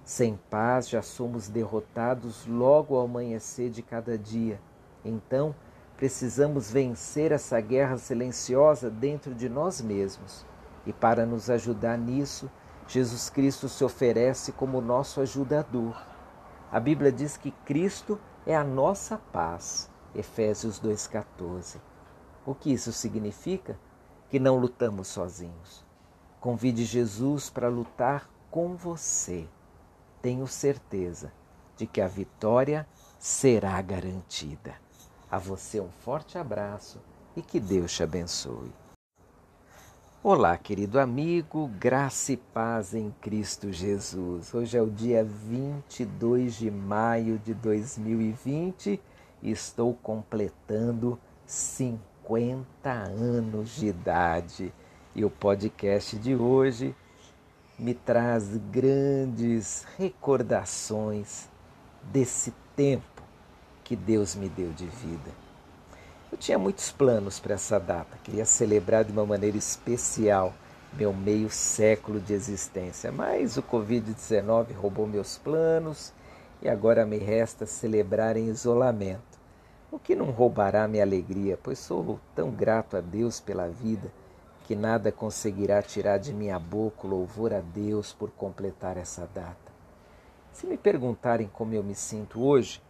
Sem 0.03 0.37
paz 0.49 0.89
já 0.89 1.01
somos 1.01 1.47
derrotados 1.47 2.45
logo 2.45 2.97
ao 2.97 3.05
amanhecer 3.05 3.69
de 3.69 3.81
cada 3.81 4.17
dia. 4.17 4.59
Então, 5.05 5.55
precisamos 5.95 6.69
vencer 6.69 7.31
essa 7.31 7.61
guerra 7.61 7.97
silenciosa 7.97 8.89
dentro 8.89 9.33
de 9.33 9.47
nós 9.47 9.79
mesmos. 9.79 10.45
E 10.85 10.91
para 10.91 11.25
nos 11.25 11.49
ajudar 11.49 11.97
nisso, 11.97 12.51
Jesus 12.91 13.29
Cristo 13.29 13.69
se 13.69 13.83
oferece 13.83 14.51
como 14.51 14.81
nosso 14.81 15.21
ajudador. 15.21 15.95
A 16.71 16.79
Bíblia 16.79 17.11
diz 17.11 17.37
que 17.37 17.51
Cristo 17.51 18.19
é 18.45 18.55
a 18.55 18.63
nossa 18.63 19.17
paz. 19.17 19.89
Efésios 20.13 20.79
2,14. 20.79 21.77
O 22.45 22.53
que 22.53 22.71
isso 22.73 22.91
significa? 22.91 23.77
que 24.31 24.39
não 24.39 24.55
lutamos 24.55 25.09
sozinhos. 25.09 25.85
Convide 26.39 26.85
Jesus 26.85 27.49
para 27.49 27.67
lutar 27.67 28.29
com 28.49 28.77
você. 28.77 29.45
Tenho 30.21 30.47
certeza 30.47 31.33
de 31.75 31.85
que 31.85 31.99
a 31.99 32.07
vitória 32.07 32.87
será 33.19 33.79
garantida. 33.81 34.73
A 35.29 35.37
você 35.37 35.81
um 35.81 35.89
forte 35.89 36.37
abraço 36.37 37.01
e 37.35 37.41
que 37.41 37.59
Deus 37.59 37.91
te 37.91 38.03
abençoe. 38.03 38.71
Olá, 40.23 40.55
querido 40.57 40.99
amigo, 40.99 41.67
graça 41.79 42.33
e 42.33 42.37
paz 42.37 42.93
em 42.93 43.11
Cristo 43.21 43.71
Jesus. 43.71 44.53
Hoje 44.53 44.77
é 44.77 44.81
o 44.81 44.89
dia 44.89 45.23
22 45.23 46.55
de 46.55 46.69
maio 46.69 47.39
de 47.39 47.53
2020 47.53 49.01
e 49.41 49.51
estou 49.51 49.93
completando 49.95 51.19
50 51.45 52.11
50 52.31 52.89
anos 52.89 53.75
de 53.75 53.87
idade. 53.87 54.73
E 55.13 55.25
o 55.25 55.29
podcast 55.29 56.15
de 56.17 56.33
hoje 56.33 56.95
me 57.77 57.93
traz 57.93 58.55
grandes 58.71 59.85
recordações 59.97 61.49
desse 62.03 62.53
tempo 62.75 63.21
que 63.83 63.95
Deus 63.95 64.35
me 64.35 64.47
deu 64.47 64.71
de 64.71 64.85
vida. 64.85 65.40
Eu 66.31 66.37
tinha 66.37 66.57
muitos 66.57 66.91
planos 66.91 67.39
para 67.39 67.55
essa 67.55 67.77
data, 67.77 68.17
queria 68.23 68.45
celebrar 68.45 69.03
de 69.03 69.11
uma 69.11 69.25
maneira 69.25 69.57
especial 69.57 70.53
meu 70.93 71.13
meio 71.13 71.49
século 71.49 72.19
de 72.19 72.33
existência, 72.33 73.11
mas 73.11 73.57
o 73.57 73.63
Covid-19 73.63 74.73
roubou 74.73 75.07
meus 75.07 75.37
planos 75.37 76.13
e 76.61 76.69
agora 76.69 77.05
me 77.05 77.17
resta 77.17 77.65
celebrar 77.65 78.37
em 78.37 78.47
isolamento 78.47 79.39
o 79.91 79.99
que 79.99 80.15
não 80.15 80.31
roubará 80.31 80.87
minha 80.87 81.03
alegria, 81.03 81.59
pois 81.61 81.79
sou 81.79 82.19
tão 82.33 82.49
grato 82.49 82.95
a 82.95 83.01
Deus 83.01 83.41
pela 83.41 83.67
vida 83.67 84.11
que 84.63 84.75
nada 84.75 85.11
conseguirá 85.11 85.81
tirar 85.81 86.17
de 86.17 86.33
minha 86.33 86.57
boca 86.57 87.05
o 87.05 87.09
louvor 87.09 87.53
a 87.53 87.59
Deus 87.59 88.13
por 88.13 88.31
completar 88.31 88.95
essa 88.95 89.27
data. 89.33 89.71
Se 90.53 90.65
me 90.65 90.77
perguntarem 90.77 91.49
como 91.51 91.73
eu 91.73 91.83
me 91.83 91.95
sinto 91.95 92.41
hoje, 92.41 92.81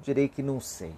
direi 0.00 0.28
que 0.28 0.42
não 0.42 0.60
sei. 0.60 0.94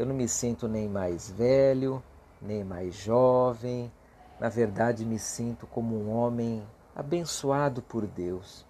Eu 0.00 0.06
não 0.06 0.14
me 0.14 0.26
sinto 0.26 0.66
nem 0.66 0.88
mais 0.88 1.30
velho, 1.30 2.02
nem 2.40 2.64
mais 2.64 2.94
jovem. 2.94 3.92
Na 4.40 4.48
verdade, 4.48 5.04
me 5.04 5.18
sinto 5.18 5.66
como 5.66 5.94
um 5.94 6.10
homem 6.10 6.66
abençoado 6.96 7.82
por 7.82 8.06
Deus 8.06 8.64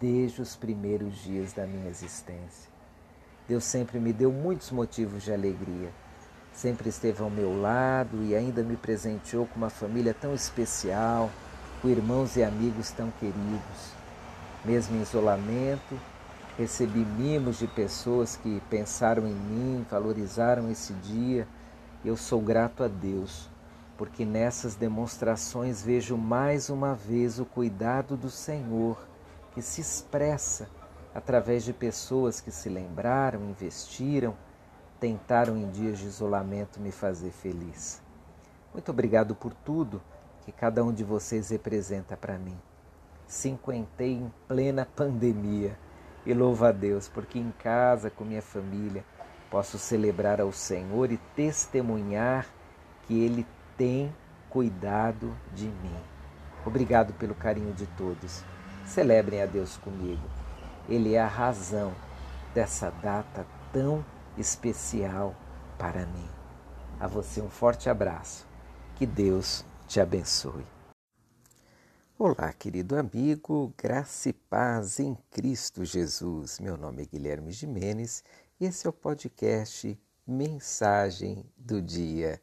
desde 0.00 0.40
os 0.40 0.56
primeiros 0.56 1.16
dias 1.16 1.52
da 1.52 1.66
minha 1.66 1.86
existência. 1.86 2.70
Deus 3.46 3.64
sempre 3.64 4.00
me 4.00 4.10
deu 4.10 4.32
muitos 4.32 4.70
motivos 4.70 5.22
de 5.22 5.30
alegria. 5.30 5.92
Sempre 6.50 6.88
esteve 6.88 7.22
ao 7.22 7.28
meu 7.28 7.60
lado 7.60 8.24
e 8.24 8.34
ainda 8.34 8.62
me 8.62 8.78
presenteou 8.78 9.46
com 9.48 9.56
uma 9.56 9.68
família 9.68 10.14
tão 10.14 10.32
especial, 10.32 11.28
com 11.82 11.90
irmãos 11.90 12.36
e 12.36 12.42
amigos 12.42 12.90
tão 12.90 13.10
queridos. 13.20 13.92
Mesmo 14.64 14.96
em 14.96 15.02
isolamento, 15.02 16.00
recebi 16.56 17.00
mimos 17.00 17.58
de 17.58 17.66
pessoas 17.66 18.36
que 18.36 18.60
pensaram 18.68 19.26
em 19.26 19.34
mim, 19.34 19.86
valorizaram 19.90 20.70
esse 20.70 20.92
dia. 20.94 21.46
Eu 22.04 22.16
sou 22.16 22.40
grato 22.40 22.82
a 22.82 22.88
Deus, 22.88 23.48
porque 23.96 24.24
nessas 24.24 24.74
demonstrações 24.74 25.82
vejo 25.82 26.16
mais 26.16 26.70
uma 26.70 26.94
vez 26.94 27.38
o 27.38 27.44
cuidado 27.44 28.16
do 28.16 28.30
Senhor 28.30 28.98
que 29.52 29.62
se 29.62 29.80
expressa 29.80 30.68
através 31.14 31.64
de 31.64 31.72
pessoas 31.72 32.40
que 32.40 32.50
se 32.50 32.68
lembraram, 32.68 33.44
investiram, 33.50 34.36
tentaram 35.00 35.56
em 35.56 35.68
dias 35.70 35.98
de 35.98 36.06
isolamento 36.06 36.80
me 36.80 36.92
fazer 36.92 37.30
feliz. 37.30 38.00
Muito 38.72 38.90
obrigado 38.90 39.34
por 39.34 39.52
tudo 39.52 40.00
que 40.42 40.52
cada 40.52 40.84
um 40.84 40.92
de 40.92 41.02
vocês 41.02 41.50
representa 41.50 42.16
para 42.16 42.38
mim. 42.38 42.56
Cinquentei 43.26 44.12
em 44.12 44.32
plena 44.46 44.86
pandemia 44.86 45.76
e 46.24 46.34
louvo 46.34 46.64
a 46.64 46.72
Deus 46.72 47.08
porque 47.08 47.38
em 47.38 47.52
casa 47.58 48.10
com 48.10 48.24
minha 48.24 48.42
família 48.42 49.04
posso 49.50 49.78
celebrar 49.78 50.40
ao 50.40 50.52
Senhor 50.52 51.10
e 51.10 51.16
testemunhar 51.34 52.46
que 53.06 53.18
Ele 53.22 53.46
tem 53.76 54.14
cuidado 54.48 55.34
de 55.54 55.66
mim. 55.66 55.96
Obrigado 56.64 57.12
pelo 57.14 57.34
carinho 57.34 57.72
de 57.72 57.86
todos. 57.86 58.44
Celebrem 58.84 59.42
a 59.42 59.46
Deus 59.46 59.76
comigo. 59.76 60.22
Ele 60.88 61.14
é 61.14 61.20
a 61.20 61.26
razão 61.26 61.92
dessa 62.54 62.90
data 63.02 63.46
tão 63.72 64.04
especial 64.36 65.34
para 65.78 66.04
mim. 66.06 66.28
A 66.98 67.06
você 67.06 67.40
um 67.40 67.48
forte 67.48 67.88
abraço. 67.88 68.46
Que 68.96 69.06
Deus 69.06 69.64
te 69.88 70.00
abençoe. 70.00 70.79
Olá, 72.22 72.52
querido 72.52 72.98
amigo, 72.98 73.72
graça 73.78 74.28
e 74.28 74.34
paz 74.34 75.00
em 75.00 75.16
Cristo 75.30 75.86
Jesus. 75.86 76.58
Meu 76.58 76.76
nome 76.76 77.04
é 77.04 77.06
Guilherme 77.06 77.50
Jimenez 77.50 78.22
e 78.60 78.66
esse 78.66 78.86
é 78.86 78.90
o 78.90 78.92
podcast 78.92 79.98
Mensagem 80.26 81.50
do 81.56 81.80
Dia. 81.80 82.38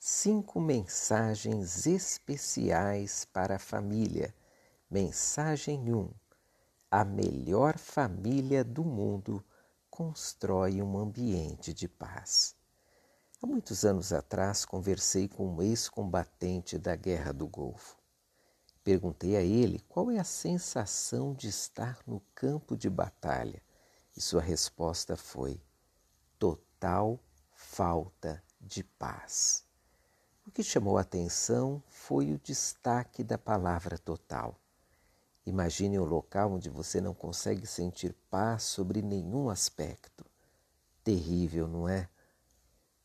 Cinco 0.00 0.60
mensagens 0.60 1.86
especiais 1.86 3.24
para 3.24 3.54
a 3.54 3.58
família. 3.60 4.34
Mensagem 4.90 5.94
1. 5.94 5.96
Um, 5.96 6.10
a 6.90 7.04
melhor 7.04 7.78
família 7.78 8.64
do 8.64 8.82
mundo 8.82 9.44
constrói 9.88 10.82
um 10.82 10.98
ambiente 10.98 11.72
de 11.72 11.86
paz. 11.86 12.56
Há 13.40 13.46
muitos 13.46 13.84
anos 13.84 14.12
atrás 14.12 14.64
conversei 14.64 15.28
com 15.28 15.54
um 15.54 15.62
ex-combatente 15.62 16.76
da 16.76 16.96
Guerra 16.96 17.32
do 17.32 17.46
Golfo. 17.46 17.99
Perguntei 18.82 19.36
a 19.36 19.42
ele 19.42 19.80
qual 19.88 20.10
é 20.10 20.18
a 20.18 20.24
sensação 20.24 21.34
de 21.34 21.48
estar 21.48 21.98
no 22.06 22.20
campo 22.34 22.76
de 22.76 22.88
batalha 22.88 23.62
e 24.16 24.20
sua 24.20 24.40
resposta 24.40 25.16
foi: 25.16 25.60
total 26.38 27.20
falta 27.52 28.42
de 28.60 28.82
paz. 28.82 29.64
O 30.46 30.50
que 30.50 30.62
chamou 30.62 30.98
a 30.98 31.02
atenção 31.02 31.82
foi 31.88 32.32
o 32.32 32.38
destaque 32.38 33.22
da 33.22 33.38
palavra 33.38 33.98
total. 33.98 34.58
Imagine 35.46 35.98
um 35.98 36.04
local 36.04 36.52
onde 36.52 36.68
você 36.68 37.00
não 37.00 37.14
consegue 37.14 37.66
sentir 37.66 38.14
paz 38.30 38.62
sobre 38.64 39.02
nenhum 39.02 39.48
aspecto. 39.48 40.24
Terrível, 41.04 41.68
não 41.68 41.88
é? 41.88 42.08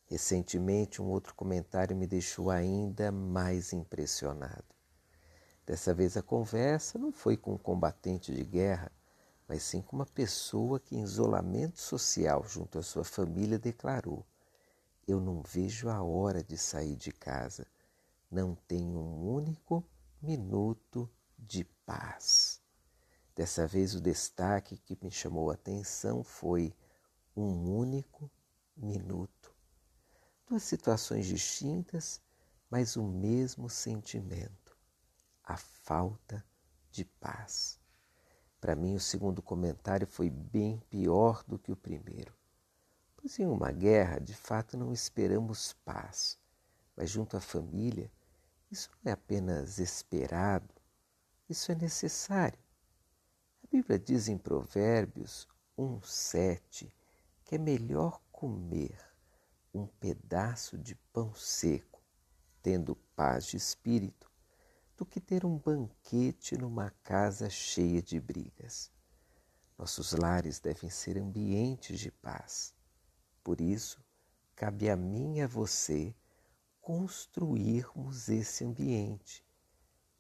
Recentemente, 0.06 1.02
um 1.02 1.06
outro 1.06 1.34
comentário 1.34 1.96
me 1.96 2.06
deixou 2.06 2.50
ainda 2.50 3.12
mais 3.12 3.74
impressionado. 3.74 4.75
Dessa 5.66 5.94
vez, 5.94 6.16
a 6.16 6.22
conversa 6.22 7.00
não 7.00 7.12
foi 7.12 7.36
com 7.36 7.54
um 7.54 7.58
combatente 7.58 8.34
de 8.34 8.44
guerra, 8.44 8.92
mas 9.48 9.64
sim 9.64 9.82
com 9.82 9.96
uma 9.96 10.06
pessoa 10.06 10.80
que, 10.80 10.96
em 10.96 11.02
isolamento 11.02 11.80
social 11.80 12.44
junto 12.44 12.78
à 12.78 12.84
sua 12.84 13.04
família, 13.04 13.58
declarou: 13.58 14.26
Eu 15.08 15.20
não 15.20 15.42
vejo 15.42 15.90
a 15.90 16.04
hora 16.04 16.44
de 16.44 16.58
sair 16.58 16.96
de 16.96 17.12
casa. 17.12 17.66
Não 18.30 18.56
tenho 18.68 19.00
um 19.00 19.28
único 19.28 19.84
minuto 20.22 21.10
de 21.38 21.64
paz. 21.86 22.62
Dessa 23.36 23.68
vez, 23.68 23.94
o 23.96 24.02
destaque 24.02 24.78
que 24.78 24.98
me 25.02 25.12
chamou 25.12 25.52
a 25.52 25.56
atenção 25.56 26.24
foi 26.24 26.74
um 27.36 27.76
único 27.76 28.32
minuto. 28.78 29.54
Duas 30.48 30.64
situações 30.64 31.26
distintas, 31.26 32.22
mas 32.70 32.96
o 32.96 33.04
mesmo 33.04 33.70
sentimento: 33.70 34.65
a 35.46 35.56
falta 35.56 36.44
de 36.92 37.06
paz. 37.06 37.80
Para 38.60 38.76
mim, 38.76 38.96
o 38.96 39.00
segundo 39.00 39.42
comentário 39.42 40.08
foi 40.08 40.30
bem 40.30 40.80
pior 40.90 41.44
do 41.48 41.60
que 41.60 41.72
o 41.72 41.76
primeiro. 41.76 42.34
Pois 43.16 43.38
em 43.38 43.46
uma 43.46 43.72
guerra, 43.72 44.20
de 44.20 44.34
fato, 44.34 44.76
não 44.76 44.92
esperamos 44.92 45.74
paz, 45.86 46.40
mas 46.96 47.10
junto 47.10 47.38
à 47.38 47.42
família, 47.42 48.12
isso 48.72 48.90
não 49.04 49.12
é 49.12 49.14
apenas 49.14 49.78
esperado, 49.78 50.74
isso 51.48 51.72
é 51.72 51.76
necessário. 51.76 52.60
A 53.64 53.68
Bíblia 53.72 54.00
diz 54.00 54.28
em 54.28 54.38
Provérbios 54.38 55.48
1,7 55.78 56.92
que 57.44 57.56
é 57.56 57.58
melhor 57.60 58.20
comer 58.32 58.98
um 59.72 59.86
pedaço 59.86 60.78
de 60.78 60.96
pão 61.14 61.34
seco, 61.36 62.02
tendo 62.64 62.96
paz 63.16 63.46
de 63.46 63.58
espírito, 63.58 64.25
do 64.98 65.06
que 65.06 65.20
ter 65.20 65.46
um 65.46 65.58
banquete 65.58 66.58
numa 66.58 66.90
casa 67.04 67.50
cheia 67.50 68.02
de 68.02 68.20
brigas. 68.20 68.92
Nossos 69.78 70.14
lares 70.14 70.60
devem 70.60 70.90
ser 70.90 71.18
ambientes 71.18 72.00
de 72.00 72.10
paz. 72.10 72.74
Por 73.44 73.60
isso, 73.60 74.02
cabe 74.56 74.90
a 74.90 74.96
mim 74.96 75.38
e 75.38 75.42
a 75.42 75.48
você 75.48 76.16
construirmos 76.80 78.30
esse 78.30 78.64
ambiente, 78.64 79.44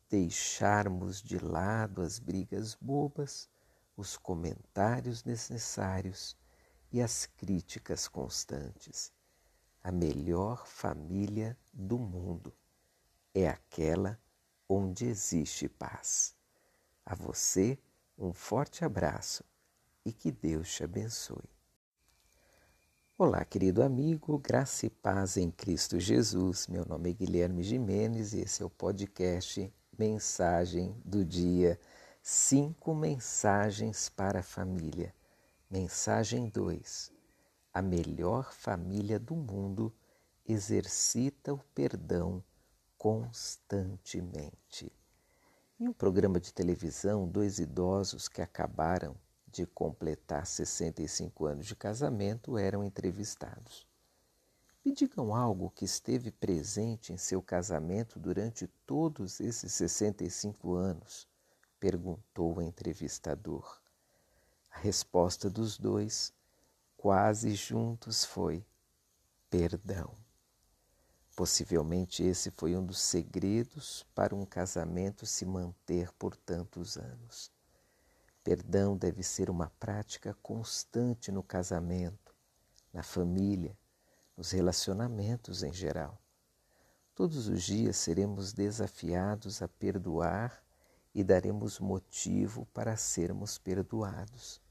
deixarmos 0.09 1.21
de 1.21 1.37
lado 1.37 2.01
as 2.01 2.19
brigas 2.19 2.75
bobas, 2.75 3.49
os 3.95 4.17
comentários 4.17 5.21
desnecessários 5.21 6.35
e 6.91 7.01
as 7.01 7.25
críticas 7.25 8.07
constantes. 8.07 9.13
A 9.81 9.91
melhor 9.91 10.67
família 10.67 11.57
do 11.71 11.97
mundo 11.97 12.53
é 13.33 13.47
aquela 13.47 14.19
onde 14.67 15.05
existe 15.05 15.69
paz. 15.69 16.35
A 17.05 17.13
você, 17.15 17.77
um 18.17 18.33
forte 18.33 18.83
abraço 18.83 19.43
e 20.03 20.11
que 20.11 20.31
Deus 20.31 20.73
te 20.73 20.83
abençoe. 20.83 21.49
Olá, 23.17 23.45
querido 23.45 23.81
amigo, 23.81 24.37
graça 24.37 24.87
e 24.87 24.89
paz 24.89 25.37
em 25.37 25.49
Cristo 25.49 25.99
Jesus. 25.99 26.67
Meu 26.67 26.85
nome 26.85 27.11
é 27.11 27.13
Guilherme 27.13 27.63
Jimenez 27.63 28.33
e 28.33 28.41
esse 28.41 28.61
é 28.61 28.65
o 28.65 28.69
podcast 28.69 29.71
Mensagem 29.97 30.99
do 31.05 31.23
Dia. 31.23 31.79
Cinco 32.21 32.93
mensagens 32.93 34.09
para 34.09 34.39
a 34.39 34.43
família. 34.43 35.13
Mensagem 35.69 36.49
2. 36.49 37.11
A 37.73 37.81
melhor 37.81 38.51
família 38.53 39.19
do 39.19 39.35
mundo 39.35 39.93
exercita 40.45 41.53
o 41.53 41.59
perdão 41.73 42.43
constantemente. 43.05 44.91
Em 45.79 45.87
um 45.87 45.93
programa 45.93 46.39
de 46.39 46.51
televisão, 46.51 47.27
dois 47.27 47.59
idosos 47.59 48.27
que 48.27 48.41
acabaram 48.41 49.15
de 49.45 49.63
completar 49.67 50.47
65 50.47 51.45
anos 51.45 51.67
de 51.67 51.75
casamento 51.75 52.57
eram 52.57 52.83
entrevistados. 52.83 53.85
Me 54.83 54.91
digam 54.91 55.35
algo 55.35 55.69
que 55.69 55.85
esteve 55.85 56.31
presente 56.31 57.13
em 57.13 57.17
seu 57.17 57.43
casamento 57.43 58.17
durante 58.17 58.65
todos 58.87 59.39
esses 59.39 59.71
65 59.73 60.73
anos, 60.73 61.27
perguntou 61.79 62.57
o 62.57 62.61
entrevistador. 62.63 63.79
A 64.71 64.79
resposta 64.79 65.47
dos 65.47 65.77
dois, 65.77 66.33
quase 66.97 67.53
juntos, 67.53 68.25
foi: 68.25 68.65
perdão. 69.47 70.24
Possivelmente 71.35 72.23
esse 72.23 72.49
foi 72.51 72.77
um 72.77 72.85
dos 72.85 72.99
segredos 72.99 74.05
para 74.15 74.33
um 74.33 74.45
casamento 74.45 75.25
se 75.25 75.45
manter 75.45 76.09
por 76.13 76.33
tantos 76.33 76.95
anos. 76.95 77.51
Perdão 78.41 78.95
deve 78.95 79.21
ser 79.21 79.49
uma 79.49 79.69
prática 79.77 80.33
constante 80.41 81.31
no 81.31 81.43
casamento, 81.43 82.33
na 82.93 83.03
família, 83.03 83.77
nos 84.37 84.51
relacionamentos 84.51 85.61
em 85.61 85.73
geral. 85.73 86.21
Todos 87.13 87.49
os 87.49 87.63
dias 87.63 87.97
seremos 87.97 88.53
desafiados 88.53 89.61
a 89.61 89.67
perdoar 89.67 90.63
e 91.13 91.23
daremos 91.23 91.79
motivo 91.79 92.65
para 92.67 92.95
sermos 92.95 93.57
perdoados. 93.57 94.61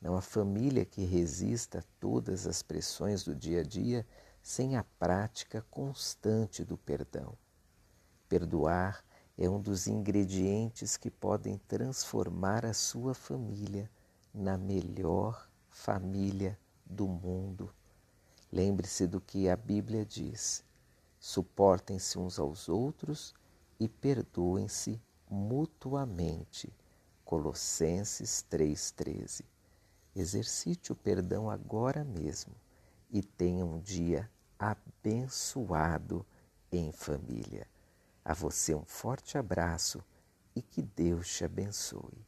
Não 0.00 0.16
há 0.16 0.20
família 0.20 0.84
que 0.84 1.04
resista 1.04 1.78
a 1.78 1.84
todas 2.00 2.46
as 2.46 2.62
pressões 2.62 3.22
do 3.22 3.34
dia 3.34 3.60
a 3.60 3.62
dia 3.62 4.06
sem 4.44 4.76
a 4.76 4.84
prática 4.84 5.64
constante 5.70 6.62
do 6.62 6.76
perdão. 6.76 7.32
Perdoar 8.28 9.02
é 9.38 9.48
um 9.48 9.58
dos 9.58 9.86
ingredientes 9.86 10.98
que 10.98 11.10
podem 11.10 11.56
transformar 11.66 12.66
a 12.66 12.74
sua 12.74 13.14
família 13.14 13.90
na 14.34 14.58
melhor 14.58 15.48
família 15.70 16.58
do 16.84 17.08
mundo. 17.08 17.74
Lembre-se 18.52 19.06
do 19.06 19.18
que 19.18 19.48
a 19.48 19.56
Bíblia 19.56 20.04
diz: 20.04 20.62
suportem-se 21.18 22.18
uns 22.18 22.38
aos 22.38 22.68
outros 22.68 23.34
e 23.80 23.88
perdoem-se 23.88 25.00
mutuamente. 25.26 26.70
Colossenses 27.24 28.44
3,13. 28.50 29.42
Exercite 30.14 30.92
o 30.92 30.94
perdão 30.94 31.48
agora 31.48 32.04
mesmo 32.04 32.54
e 33.10 33.22
tenha 33.22 33.64
um 33.64 33.78
dia 33.78 34.28
abençoado 34.70 36.24
em 36.72 36.90
família. 36.90 37.66
A 38.24 38.32
você 38.32 38.74
um 38.74 38.84
forte 38.84 39.36
abraço 39.36 40.02
e 40.56 40.62
que 40.62 40.80
Deus 40.80 41.28
te 41.28 41.44
abençoe. 41.44 42.24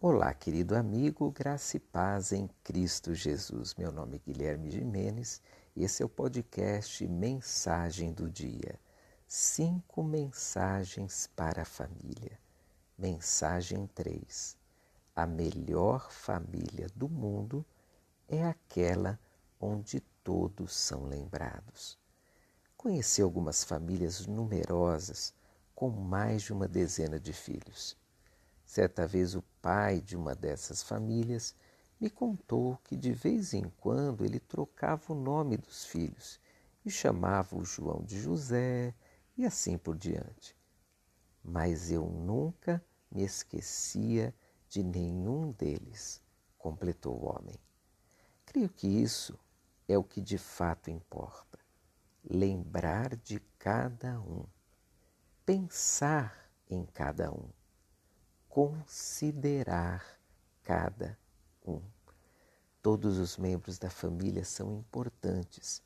Olá, 0.00 0.34
querido 0.34 0.74
amigo, 0.74 1.30
graça 1.30 1.76
e 1.76 1.80
paz 1.80 2.32
em 2.32 2.48
Cristo 2.64 3.14
Jesus. 3.14 3.74
Meu 3.76 3.92
nome 3.92 4.16
é 4.16 4.18
Guilherme 4.18 4.70
Jimenez 4.70 5.40
e 5.76 5.84
esse 5.84 6.02
é 6.02 6.06
o 6.06 6.08
podcast 6.08 7.06
Mensagem 7.06 8.12
do 8.12 8.28
Dia. 8.28 8.78
Cinco 9.26 10.02
mensagens 10.02 11.28
para 11.36 11.62
a 11.62 11.64
família. 11.64 12.38
Mensagem 12.98 13.86
3. 13.94 14.56
A 15.14 15.26
melhor 15.26 16.10
família 16.10 16.88
do 16.94 17.08
mundo 17.08 17.64
é 18.28 18.44
aquela 18.44 19.18
onde 19.60 20.00
todos 20.24 20.74
são 20.74 21.04
lembrados. 21.04 21.98
Conheci 22.76 23.20
algumas 23.20 23.62
famílias 23.62 24.26
numerosas 24.26 25.34
com 25.74 25.90
mais 25.90 26.42
de 26.42 26.52
uma 26.52 26.66
dezena 26.66 27.20
de 27.20 27.32
filhos. 27.32 27.96
Certa 28.64 29.06
vez 29.06 29.34
o 29.34 29.42
pai 29.60 30.00
de 30.00 30.16
uma 30.16 30.34
dessas 30.34 30.82
famílias 30.82 31.54
me 32.00 32.08
contou 32.08 32.78
que 32.84 32.96
de 32.96 33.12
vez 33.12 33.52
em 33.52 33.70
quando 33.78 34.24
ele 34.24 34.40
trocava 34.40 35.12
o 35.12 35.14
nome 35.14 35.56
dos 35.58 35.84
filhos 35.84 36.40
e 36.84 36.90
chamava 36.90 37.56
o 37.56 37.64
João 37.64 38.02
de 38.02 38.18
José 38.20 38.94
e 39.36 39.44
assim 39.44 39.76
por 39.76 39.96
diante. 39.96 40.56
Mas 41.42 41.90
eu 41.90 42.06
nunca 42.06 42.82
me 43.10 43.22
esquecia 43.22 44.34
de 44.68 44.82
nenhum 44.82 45.52
deles, 45.52 46.20
completou 46.58 47.14
o 47.14 47.26
homem. 47.26 47.56
Creio 48.46 48.68
que 48.68 48.88
isso 48.88 49.38
é 49.86 49.98
o 49.98 50.04
que 50.04 50.20
de 50.20 50.38
fato 50.38 50.90
importa. 50.90 51.58
Lembrar 52.22 53.16
de 53.16 53.38
cada 53.58 54.20
um, 54.20 54.46
pensar 55.44 56.50
em 56.68 56.86
cada 56.86 57.30
um, 57.30 57.48
considerar 58.48 60.18
cada 60.62 61.18
um. 61.66 61.82
Todos 62.80 63.18
os 63.18 63.36
membros 63.36 63.78
da 63.78 63.90
família 63.90 64.44
são 64.44 64.72
importantes 64.72 65.82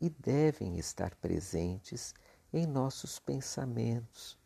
e 0.00 0.10
devem 0.10 0.78
estar 0.78 1.14
presentes 1.16 2.14
em 2.52 2.66
nossos 2.66 3.18
pensamentos, 3.18 4.38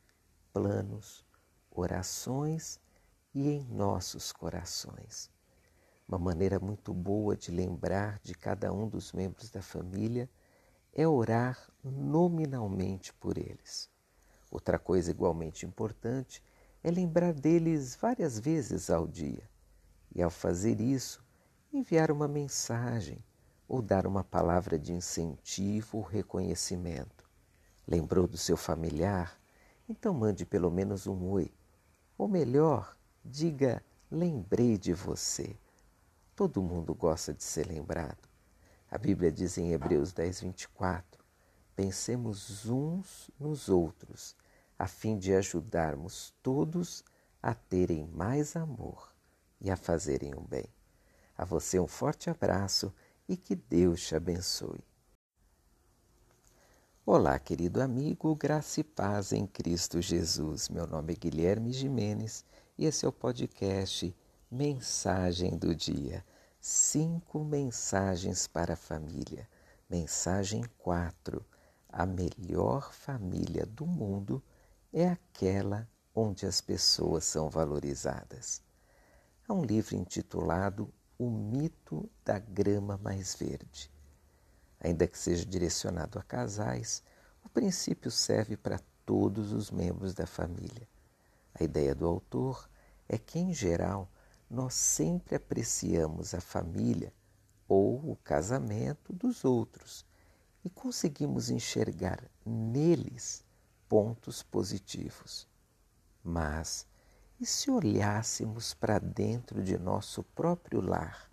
planos, 0.52 1.24
orações 1.70 2.78
e 3.34 3.48
em 3.48 3.64
nossos 3.64 4.32
corações. 4.32 5.30
Uma 6.08 6.18
maneira 6.18 6.60
muito 6.60 6.94
boa 6.94 7.36
de 7.36 7.50
lembrar 7.50 8.20
de 8.22 8.32
cada 8.32 8.72
um 8.72 8.88
dos 8.88 9.12
membros 9.12 9.50
da 9.50 9.60
família 9.60 10.30
é 10.92 11.06
orar 11.06 11.58
nominalmente 11.82 13.12
por 13.14 13.36
eles. 13.36 13.90
Outra 14.48 14.78
coisa 14.78 15.10
igualmente 15.10 15.66
importante 15.66 16.40
é 16.84 16.92
lembrar 16.92 17.34
deles 17.34 17.96
várias 17.96 18.38
vezes 18.38 18.88
ao 18.88 19.04
dia 19.04 19.50
e, 20.14 20.22
ao 20.22 20.30
fazer 20.30 20.80
isso, 20.80 21.24
enviar 21.72 22.12
uma 22.12 22.28
mensagem 22.28 23.18
ou 23.68 23.82
dar 23.82 24.06
uma 24.06 24.22
palavra 24.22 24.78
de 24.78 24.92
incentivo 24.92 25.98
ou 25.98 26.04
reconhecimento. 26.04 27.28
Lembrou 27.86 28.28
do 28.28 28.38
seu 28.38 28.56
familiar? 28.56 29.36
Então 29.88 30.14
mande 30.14 30.46
pelo 30.46 30.70
menos 30.70 31.08
um 31.08 31.28
oi. 31.30 31.52
Ou 32.16 32.28
melhor, 32.28 32.96
diga: 33.24 33.82
lembrei 34.08 34.78
de 34.78 34.92
você. 34.92 35.56
Todo 36.36 36.62
mundo 36.62 36.94
gosta 36.94 37.32
de 37.32 37.42
ser 37.42 37.66
lembrado. 37.66 38.28
A 38.90 38.98
Bíblia 38.98 39.32
diz 39.32 39.56
em 39.56 39.72
Hebreus 39.72 40.12
10, 40.12 40.42
24: 40.42 41.24
Pensemos 41.74 42.66
uns 42.66 43.30
nos 43.40 43.70
outros, 43.70 44.36
a 44.78 44.86
fim 44.86 45.16
de 45.16 45.34
ajudarmos 45.34 46.34
todos 46.42 47.02
a 47.42 47.54
terem 47.54 48.06
mais 48.08 48.54
amor 48.54 49.14
e 49.58 49.70
a 49.70 49.78
fazerem 49.78 50.34
o 50.34 50.42
bem. 50.42 50.66
A 51.38 51.44
você 51.46 51.80
um 51.80 51.88
forte 51.88 52.28
abraço 52.28 52.92
e 53.26 53.34
que 53.34 53.54
Deus 53.54 54.06
te 54.06 54.14
abençoe. 54.14 54.84
Olá, 57.06 57.38
querido 57.38 57.80
amigo, 57.80 58.34
graça 58.36 58.80
e 58.80 58.84
paz 58.84 59.32
em 59.32 59.46
Cristo 59.46 60.02
Jesus. 60.02 60.68
Meu 60.68 60.86
nome 60.86 61.14
é 61.14 61.16
Guilherme 61.16 61.72
Jimenez 61.72 62.44
e 62.76 62.84
esse 62.84 63.06
é 63.06 63.08
o 63.08 63.12
podcast 63.12 64.14
Mensagem 64.48 65.58
do 65.58 65.74
dia. 65.74 66.24
Cinco 66.60 67.42
mensagens 67.42 68.46
para 68.46 68.74
a 68.74 68.76
família. 68.76 69.48
Mensagem 69.90 70.62
4. 70.78 71.44
A 71.88 72.06
melhor 72.06 72.92
família 72.92 73.66
do 73.66 73.84
mundo 73.84 74.40
é 74.92 75.08
aquela 75.08 75.88
onde 76.14 76.46
as 76.46 76.60
pessoas 76.60 77.24
são 77.24 77.50
valorizadas. 77.50 78.62
Há 79.48 79.52
um 79.52 79.64
livro 79.64 79.96
intitulado 79.96 80.94
O 81.18 81.28
Mito 81.28 82.08
da 82.24 82.38
Grama 82.38 82.96
Mais 82.96 83.34
Verde. 83.34 83.90
Ainda 84.78 85.08
que 85.08 85.18
seja 85.18 85.44
direcionado 85.44 86.20
a 86.20 86.22
casais, 86.22 87.02
o 87.42 87.48
princípio 87.48 88.12
serve 88.12 88.56
para 88.56 88.78
todos 89.04 89.50
os 89.50 89.72
membros 89.72 90.14
da 90.14 90.24
família. 90.24 90.88
A 91.52 91.64
ideia 91.64 91.96
do 91.96 92.06
autor 92.06 92.70
é 93.08 93.18
que, 93.18 93.40
em 93.40 93.52
geral, 93.52 94.08
nós 94.48 94.74
sempre 94.74 95.34
apreciamos 95.34 96.34
a 96.34 96.40
família 96.40 97.12
ou 97.68 98.12
o 98.12 98.16
casamento 98.16 99.12
dos 99.12 99.44
outros 99.44 100.06
e 100.64 100.70
conseguimos 100.70 101.50
enxergar 101.50 102.30
neles 102.44 103.44
pontos 103.88 104.42
positivos. 104.42 105.48
Mas 106.22 106.86
e 107.38 107.44
se 107.44 107.70
olhássemos 107.70 108.72
para 108.72 108.98
dentro 108.98 109.62
de 109.62 109.76
nosso 109.76 110.22
próprio 110.22 110.80
lar 110.80 111.30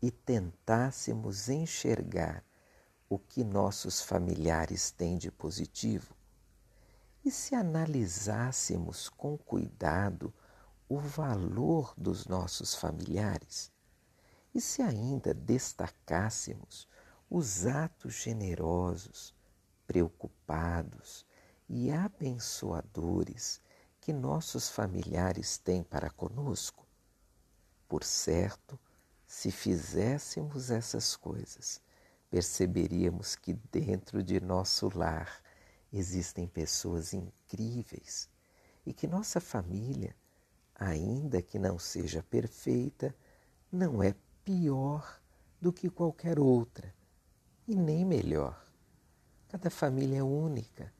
e 0.00 0.10
tentássemos 0.10 1.48
enxergar 1.48 2.44
o 3.08 3.18
que 3.18 3.44
nossos 3.44 4.02
familiares 4.02 4.90
têm 4.90 5.16
de 5.16 5.30
positivo? 5.30 6.14
E 7.24 7.30
se 7.30 7.54
analisássemos 7.54 9.08
com 9.08 9.38
cuidado 9.38 10.34
o 10.94 10.98
valor 10.98 11.94
dos 11.96 12.26
nossos 12.26 12.74
familiares? 12.74 13.72
E 14.54 14.60
se 14.60 14.82
ainda 14.82 15.32
destacássemos 15.32 16.86
os 17.30 17.66
atos 17.66 18.12
generosos, 18.12 19.34
preocupados 19.86 21.24
e 21.66 21.90
abençoadores 21.90 23.58
que 24.02 24.12
nossos 24.12 24.68
familiares 24.68 25.56
têm 25.56 25.82
para 25.82 26.10
conosco? 26.10 26.86
Por 27.88 28.04
certo, 28.04 28.78
se 29.26 29.50
fizéssemos 29.50 30.70
essas 30.70 31.16
coisas, 31.16 31.80
perceberíamos 32.28 33.34
que 33.34 33.54
dentro 33.54 34.22
de 34.22 34.38
nosso 34.40 34.90
lar 34.94 35.42
existem 35.90 36.46
pessoas 36.46 37.14
incríveis 37.14 38.28
e 38.84 38.92
que 38.92 39.06
nossa 39.06 39.40
família 39.40 40.14
ainda 40.82 41.40
que 41.40 41.58
não 41.58 41.78
seja 41.78 42.22
perfeita, 42.22 43.14
não 43.70 44.02
é 44.02 44.14
pior 44.44 45.20
do 45.60 45.72
que 45.72 45.88
qualquer 45.88 46.40
outra 46.40 46.92
e 47.66 47.74
nem 47.76 48.04
melhor. 48.04 48.60
Cada 49.48 49.70
família 49.70 50.18
é 50.18 50.22
única, 50.22 50.92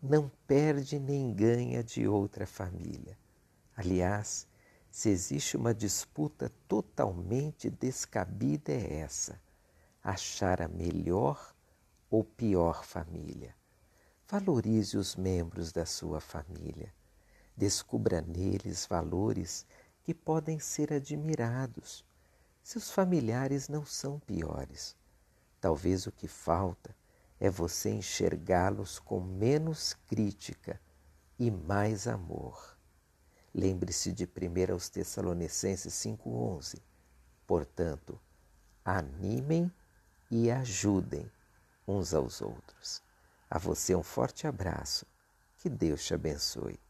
não 0.00 0.30
perde 0.46 1.00
nem 1.00 1.32
ganha 1.34 1.82
de 1.82 2.06
outra 2.06 2.46
família. 2.46 3.18
Aliás, 3.76 4.46
se 4.88 5.08
existe 5.08 5.56
uma 5.56 5.74
disputa 5.74 6.52
totalmente 6.68 7.68
descabida 7.68 8.72
é 8.72 9.00
essa: 9.00 9.40
achar 10.02 10.62
a 10.62 10.68
melhor 10.68 11.54
ou 12.08 12.22
pior 12.22 12.84
família. 12.84 13.54
Valorize 14.28 14.96
os 14.96 15.16
membros 15.16 15.72
da 15.72 15.84
sua 15.84 16.20
família 16.20 16.92
Descubra 17.56 18.20
neles 18.20 18.86
valores 18.86 19.64
que 20.02 20.12
podem 20.12 20.58
ser 20.58 20.92
admirados. 20.92 22.04
Seus 22.62 22.90
familiares 22.90 23.68
não 23.68 23.84
são 23.84 24.18
piores. 24.18 24.96
Talvez 25.60 26.06
o 26.06 26.12
que 26.12 26.26
falta 26.26 26.94
é 27.38 27.48
você 27.48 27.90
enxergá-los 27.90 28.98
com 28.98 29.20
menos 29.20 29.94
crítica 30.08 30.80
e 31.38 31.50
mais 31.50 32.06
amor. 32.06 32.76
Lembre-se 33.54 34.12
de 34.12 34.24
1 34.24 34.72
aos 34.72 34.88
Tessalonicenses 34.88 35.94
5,11. 35.94 36.80
Portanto, 37.46 38.20
animem 38.84 39.70
e 40.30 40.50
ajudem 40.50 41.30
uns 41.86 42.12
aos 42.12 42.40
outros. 42.40 43.02
A 43.48 43.58
você 43.58 43.94
um 43.94 44.02
forte 44.02 44.46
abraço. 44.46 45.06
Que 45.58 45.68
Deus 45.68 46.04
te 46.04 46.14
abençoe. 46.14 46.83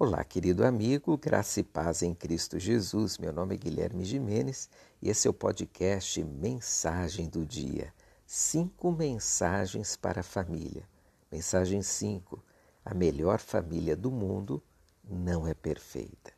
Olá, 0.00 0.22
querido 0.22 0.64
amigo, 0.64 1.18
graça 1.18 1.58
e 1.58 1.64
paz 1.64 2.02
em 2.02 2.14
Cristo 2.14 2.56
Jesus. 2.56 3.18
Meu 3.18 3.32
nome 3.32 3.56
é 3.56 3.58
Guilherme 3.58 4.04
Jimenez 4.04 4.70
e 5.02 5.10
esse 5.10 5.26
é 5.26 5.30
o 5.30 5.34
podcast 5.34 6.22
Mensagem 6.22 7.28
do 7.28 7.44
Dia. 7.44 7.92
Cinco 8.24 8.92
mensagens 8.92 9.96
para 9.96 10.20
a 10.20 10.22
família. 10.22 10.88
Mensagem 11.32 11.82
5. 11.82 12.40
A 12.84 12.94
melhor 12.94 13.40
família 13.40 13.96
do 13.96 14.08
mundo 14.08 14.62
não 15.02 15.48
é 15.48 15.52
perfeita. 15.52 16.32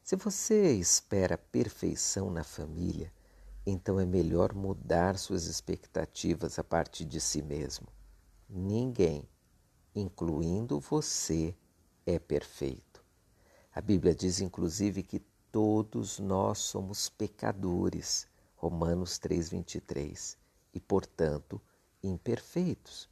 Se 0.00 0.14
você 0.14 0.72
espera 0.72 1.36
perfeição 1.36 2.30
na 2.30 2.44
família, 2.44 3.12
então 3.66 3.98
é 3.98 4.06
melhor 4.06 4.54
mudar 4.54 5.18
suas 5.18 5.46
expectativas 5.46 6.60
a 6.60 6.62
partir 6.62 7.06
de 7.06 7.20
si 7.20 7.42
mesmo. 7.42 7.88
Ninguém, 8.48 9.28
incluindo 9.96 10.78
você, 10.78 11.56
é 12.06 12.18
perfeito. 12.18 13.04
A 13.72 13.80
Bíblia 13.80 14.14
diz 14.14 14.40
inclusive 14.40 15.02
que 15.02 15.20
todos 15.50 16.18
nós 16.18 16.58
somos 16.58 17.08
pecadores, 17.08 18.26
Romanos 18.56 19.18
3:23, 19.18 20.36
e 20.74 20.80
portanto 20.80 21.60
imperfeitos. 22.02 23.08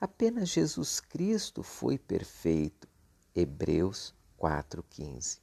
Apenas 0.00 0.48
Jesus 0.48 1.00
Cristo 1.00 1.62
foi 1.62 1.98
perfeito, 1.98 2.88
Hebreus 3.34 4.14
4:15. 4.36 5.40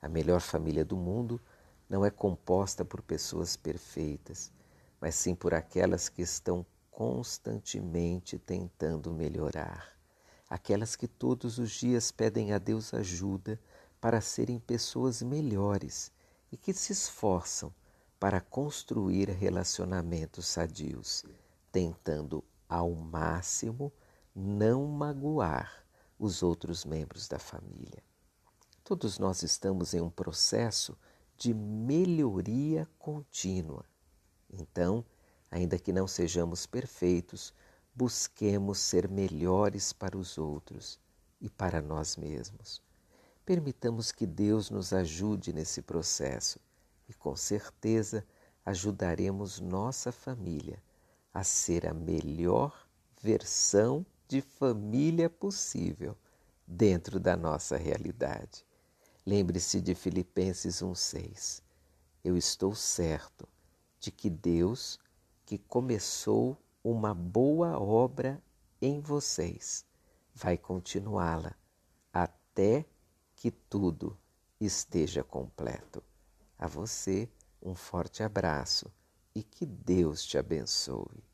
A 0.00 0.08
melhor 0.08 0.40
família 0.40 0.84
do 0.84 0.96
mundo 0.96 1.40
não 1.88 2.04
é 2.04 2.10
composta 2.10 2.84
por 2.84 3.02
pessoas 3.02 3.56
perfeitas, 3.56 4.52
mas 5.00 5.14
sim 5.14 5.34
por 5.34 5.54
aquelas 5.54 6.08
que 6.08 6.22
estão 6.22 6.64
constantemente 6.90 8.38
tentando 8.38 9.12
melhorar 9.12 9.95
aquelas 10.48 10.96
que 10.96 11.08
todos 11.08 11.58
os 11.58 11.70
dias 11.70 12.10
pedem 12.10 12.52
a 12.52 12.58
Deus 12.58 12.94
ajuda 12.94 13.60
para 14.00 14.20
serem 14.20 14.58
pessoas 14.58 15.22
melhores 15.22 16.12
e 16.50 16.56
que 16.56 16.72
se 16.72 16.92
esforçam 16.92 17.74
para 18.18 18.40
construir 18.40 19.28
relacionamentos 19.28 20.46
sadios, 20.46 21.24
tentando 21.70 22.42
ao 22.68 22.94
máximo 22.94 23.92
não 24.34 24.86
magoar 24.86 25.84
os 26.18 26.42
outros 26.42 26.84
membros 26.84 27.28
da 27.28 27.38
família. 27.38 28.02
Todos 28.82 29.18
nós 29.18 29.42
estamos 29.42 29.94
em 29.94 30.00
um 30.00 30.10
processo 30.10 30.96
de 31.36 31.52
melhoria 31.52 32.88
contínua. 32.98 33.84
Então, 34.50 35.04
ainda 35.50 35.78
que 35.78 35.92
não 35.92 36.06
sejamos 36.06 36.66
perfeitos, 36.66 37.52
busquemos 37.96 38.78
ser 38.78 39.08
melhores 39.08 39.90
para 39.90 40.18
os 40.18 40.36
outros 40.36 41.00
e 41.40 41.48
para 41.48 41.80
nós 41.80 42.14
mesmos. 42.14 42.82
Permitamos 43.44 44.12
que 44.12 44.26
Deus 44.26 44.68
nos 44.68 44.92
ajude 44.92 45.50
nesse 45.50 45.80
processo 45.80 46.60
e, 47.08 47.14
com 47.14 47.34
certeza, 47.34 48.22
ajudaremos 48.66 49.60
nossa 49.60 50.12
família 50.12 50.82
a 51.32 51.42
ser 51.42 51.86
a 51.86 51.94
melhor 51.94 52.86
versão 53.22 54.04
de 54.28 54.42
família 54.42 55.30
possível 55.30 56.14
dentro 56.66 57.18
da 57.18 57.34
nossa 57.34 57.78
realidade. 57.78 58.66
Lembre-se 59.24 59.80
de 59.80 59.94
Filipenses 59.94 60.82
1,6. 60.82 61.62
Eu 62.22 62.36
estou 62.36 62.74
certo 62.74 63.48
de 63.98 64.10
que 64.10 64.28
Deus, 64.28 64.98
que 65.46 65.56
começou 65.56 66.58
uma 66.90 67.12
boa 67.12 67.80
obra 67.80 68.40
em 68.80 69.00
vocês, 69.00 69.84
vai 70.32 70.56
continuá-la 70.56 71.52
até 72.12 72.84
que 73.34 73.50
tudo 73.50 74.16
esteja 74.60 75.24
completo. 75.24 76.00
A 76.56 76.68
você, 76.68 77.28
um 77.60 77.74
forte 77.74 78.22
abraço 78.22 78.88
e 79.34 79.42
que 79.42 79.66
Deus 79.66 80.24
te 80.24 80.38
abençoe. 80.38 81.24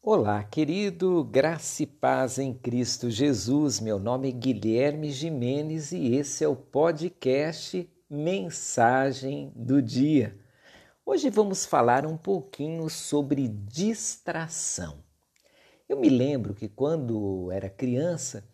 Olá, 0.00 0.44
querido, 0.44 1.24
graça 1.24 1.82
e 1.82 1.86
paz 1.86 2.38
em 2.38 2.54
Cristo 2.54 3.10
Jesus. 3.10 3.80
Meu 3.80 3.98
nome 3.98 4.28
é 4.28 4.32
Guilherme 4.32 5.10
Jimenez 5.10 5.90
e 5.90 6.14
esse 6.14 6.44
é 6.44 6.48
o 6.48 6.54
podcast 6.54 7.90
Mensagem 8.08 9.52
do 9.56 9.82
Dia. 9.82 10.38
Hoje 11.12 11.28
vamos 11.28 11.66
falar 11.66 12.06
um 12.06 12.16
pouquinho 12.16 12.88
sobre 12.88 13.48
distração. 13.48 15.02
Eu 15.88 15.98
me 15.98 16.08
lembro 16.08 16.54
que 16.54 16.68
quando 16.68 17.50
era 17.50 17.68
criança, 17.68 18.48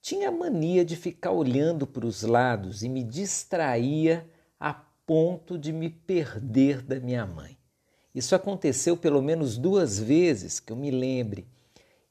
tinha 0.00 0.30
mania 0.30 0.84
de 0.84 0.94
ficar 0.94 1.32
olhando 1.32 1.88
para 1.88 2.06
os 2.06 2.22
lados 2.22 2.84
e 2.84 2.88
me 2.88 3.02
distraía 3.02 4.24
a 4.60 4.72
ponto 4.72 5.58
de 5.58 5.72
me 5.72 5.90
perder 5.90 6.82
da 6.82 7.00
minha 7.00 7.26
mãe. 7.26 7.58
Isso 8.14 8.32
aconteceu 8.32 8.96
pelo 8.96 9.20
menos 9.20 9.58
duas 9.58 9.98
vezes 9.98 10.60
que 10.60 10.72
eu 10.72 10.76
me 10.76 10.92
lembre, 10.92 11.48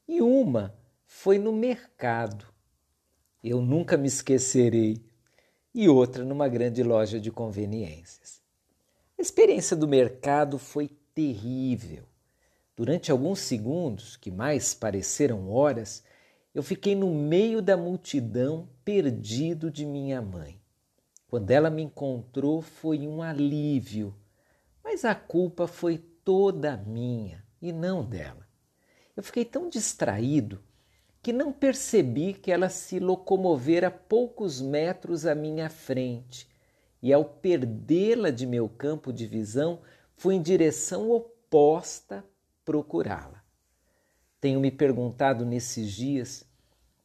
e 0.06 0.20
uma 0.20 0.78
foi 1.06 1.38
no 1.38 1.50
mercado. 1.50 2.44
Eu 3.42 3.62
nunca 3.62 3.96
me 3.96 4.08
esquecerei. 4.08 5.02
E 5.74 5.88
outra 5.88 6.26
numa 6.26 6.46
grande 6.46 6.82
loja 6.82 7.18
de 7.18 7.30
conveniências. 7.30 8.37
A 9.18 9.22
experiência 9.22 9.76
do 9.76 9.88
mercado 9.88 10.60
foi 10.60 10.88
terrível. 11.12 12.04
Durante 12.76 13.10
alguns 13.10 13.40
segundos, 13.40 14.16
que 14.16 14.30
mais 14.30 14.74
pareceram 14.74 15.50
horas, 15.50 16.04
eu 16.54 16.62
fiquei 16.62 16.94
no 16.94 17.12
meio 17.12 17.60
da 17.60 17.76
multidão, 17.76 18.68
perdido 18.84 19.72
de 19.72 19.84
minha 19.84 20.22
mãe. 20.22 20.60
Quando 21.26 21.50
ela 21.50 21.68
me 21.68 21.82
encontrou, 21.82 22.62
foi 22.62 23.08
um 23.08 23.20
alívio, 23.20 24.14
mas 24.84 25.04
a 25.04 25.16
culpa 25.16 25.66
foi 25.66 25.98
toda 25.98 26.76
minha 26.76 27.44
e 27.60 27.72
não 27.72 28.04
dela. 28.04 28.46
Eu 29.16 29.24
fiquei 29.24 29.44
tão 29.44 29.68
distraído 29.68 30.62
que 31.20 31.32
não 31.32 31.52
percebi 31.52 32.34
que 32.34 32.52
ela 32.52 32.68
se 32.68 33.00
locomovera 33.00 33.90
poucos 33.90 34.60
metros 34.60 35.26
à 35.26 35.34
minha 35.34 35.68
frente 35.68 36.48
e, 37.02 37.12
ao 37.12 37.24
perdê-la 37.24 38.30
de 38.30 38.46
meu 38.46 38.68
campo 38.68 39.12
de 39.12 39.26
visão, 39.26 39.80
fui 40.16 40.34
em 40.34 40.42
direção 40.42 41.10
oposta 41.10 42.24
procurá-la. 42.64 43.42
Tenho 44.40 44.60
me 44.60 44.70
perguntado 44.70 45.44
nesses 45.46 45.92
dias 45.92 46.44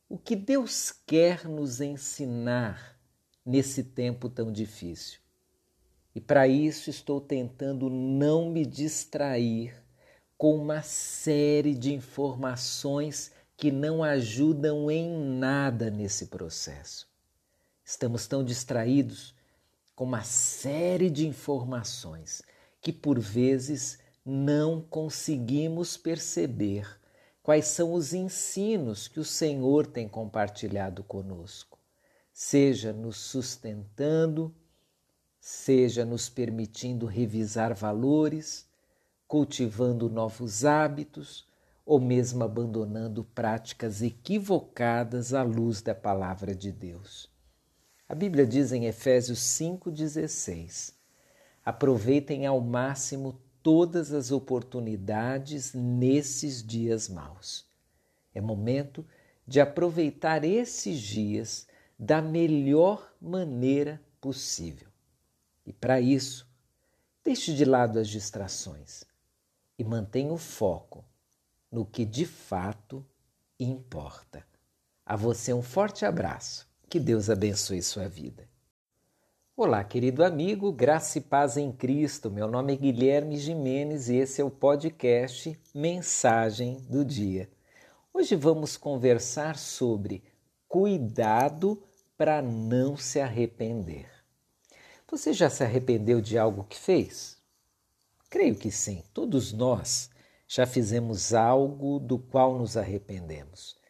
o 0.09 0.17
que 0.17 0.35
Deus 0.35 0.91
quer 0.91 1.47
nos 1.47 1.81
ensinar 1.81 2.99
nesse 3.45 3.83
tempo 3.83 4.29
tão 4.29 4.51
difícil. 4.51 5.19
E 6.13 6.21
para 6.21 6.47
isso 6.47 6.89
estou 6.89 7.19
tentando 7.19 7.89
não 7.89 8.51
me 8.51 8.65
distrair 8.65 9.73
com 10.37 10.55
uma 10.55 10.81
série 10.81 11.73
de 11.73 11.93
informações 11.93 13.31
que 13.55 13.71
não 13.71 14.03
ajudam 14.03 14.91
em 14.91 15.09
nada 15.09 15.89
nesse 15.89 16.27
processo. 16.27 17.09
Estamos 17.83 18.27
tão 18.27 18.43
distraídos 18.43 19.33
com 19.95 20.05
uma 20.05 20.23
série 20.23 21.09
de 21.09 21.27
informações 21.27 22.41
que 22.81 22.91
por 22.91 23.19
vezes 23.19 23.99
não 24.25 24.81
conseguimos 24.81 25.97
perceber 25.97 26.87
quais 27.41 27.67
são 27.67 27.93
os 27.93 28.13
ensinos 28.13 29.07
que 29.07 29.19
o 29.19 29.25
Senhor 29.25 29.85
tem 29.85 30.07
compartilhado 30.07 31.03
conosco, 31.03 31.77
seja 32.31 32.93
nos 32.93 33.17
sustentando, 33.17 34.55
seja 35.39 36.05
nos 36.05 36.29
permitindo 36.29 37.05
revisar 37.05 37.73
valores, 37.73 38.65
cultivando 39.27 40.09
novos 40.09 40.63
hábitos 40.63 41.45
ou 41.85 41.99
mesmo 41.99 42.43
abandonando 42.43 43.25
práticas 43.25 44.01
equivocadas 44.01 45.33
à 45.33 45.43
luz 45.43 45.81
da 45.81 45.93
palavra 45.93 46.55
de 46.55 46.71
Deus. 46.71 47.32
A 48.13 48.15
Bíblia 48.15 48.45
diz 48.45 48.71
em 48.71 48.85
Efésios 48.85 49.39
5,16: 49.39 50.93
aproveitem 51.65 52.45
ao 52.45 52.61
máximo 52.61 53.41
todas 53.63 54.13
as 54.13 54.29
oportunidades 54.31 55.73
nesses 55.73 56.61
dias 56.61 57.09
maus. 57.09 57.65
É 58.31 58.39
momento 58.39 59.03
de 59.47 59.59
aproveitar 59.59 60.43
esses 60.43 60.99
dias 60.99 61.65
da 61.97 62.21
melhor 62.21 63.11
maneira 63.19 63.99
possível. 64.21 64.89
E 65.65 65.73
para 65.73 65.99
isso, 65.99 66.47
deixe 67.23 67.51
de 67.51 67.65
lado 67.65 67.97
as 67.97 68.07
distrações 68.07 69.03
e 69.75 69.83
mantenha 69.83 70.31
o 70.31 70.37
foco 70.37 71.03
no 71.71 71.83
que 71.83 72.05
de 72.05 72.27
fato 72.27 73.03
importa. 73.59 74.45
A 75.03 75.15
você 75.15 75.51
um 75.51 75.63
forte 75.63 76.05
abraço. 76.05 76.71
Que 76.93 76.99
Deus 76.99 77.27
abençoe 77.27 77.81
sua 77.81 78.07
vida. 78.07 78.47
Olá, 79.57 79.83
querido 79.83 80.23
amigo, 80.23 80.71
graça 80.71 81.17
e 81.17 81.21
paz 81.21 81.57
em 81.57 81.71
Cristo. 81.71 82.29
Meu 82.29 82.47
nome 82.47 82.73
é 82.73 82.75
Guilherme 82.75 83.35
Jimenez 83.35 84.09
e 84.09 84.17
esse 84.17 84.39
é 84.39 84.43
o 84.43 84.51
podcast 84.51 85.59
Mensagem 85.73 86.77
do 86.87 87.03
Dia. 87.03 87.49
Hoje 88.13 88.35
vamos 88.35 88.77
conversar 88.77 89.57
sobre 89.57 90.23
cuidado 90.67 91.81
para 92.15 92.43
não 92.43 92.95
se 92.95 93.19
arrepender. 93.19 94.07
Você 95.09 95.33
já 95.33 95.49
se 95.49 95.63
arrependeu 95.63 96.21
de 96.21 96.37
algo 96.37 96.63
que 96.63 96.77
fez? 96.77 97.39
Creio 98.29 98.55
que 98.55 98.69
sim. 98.69 99.03
Todos 99.15 99.51
nós 99.51 100.11
já 100.47 100.67
fizemos 100.67 101.33
algo 101.33 101.97
do 101.97 102.19
qual 102.19 102.55
nos 102.55 102.77
arrependemos. 102.77 103.81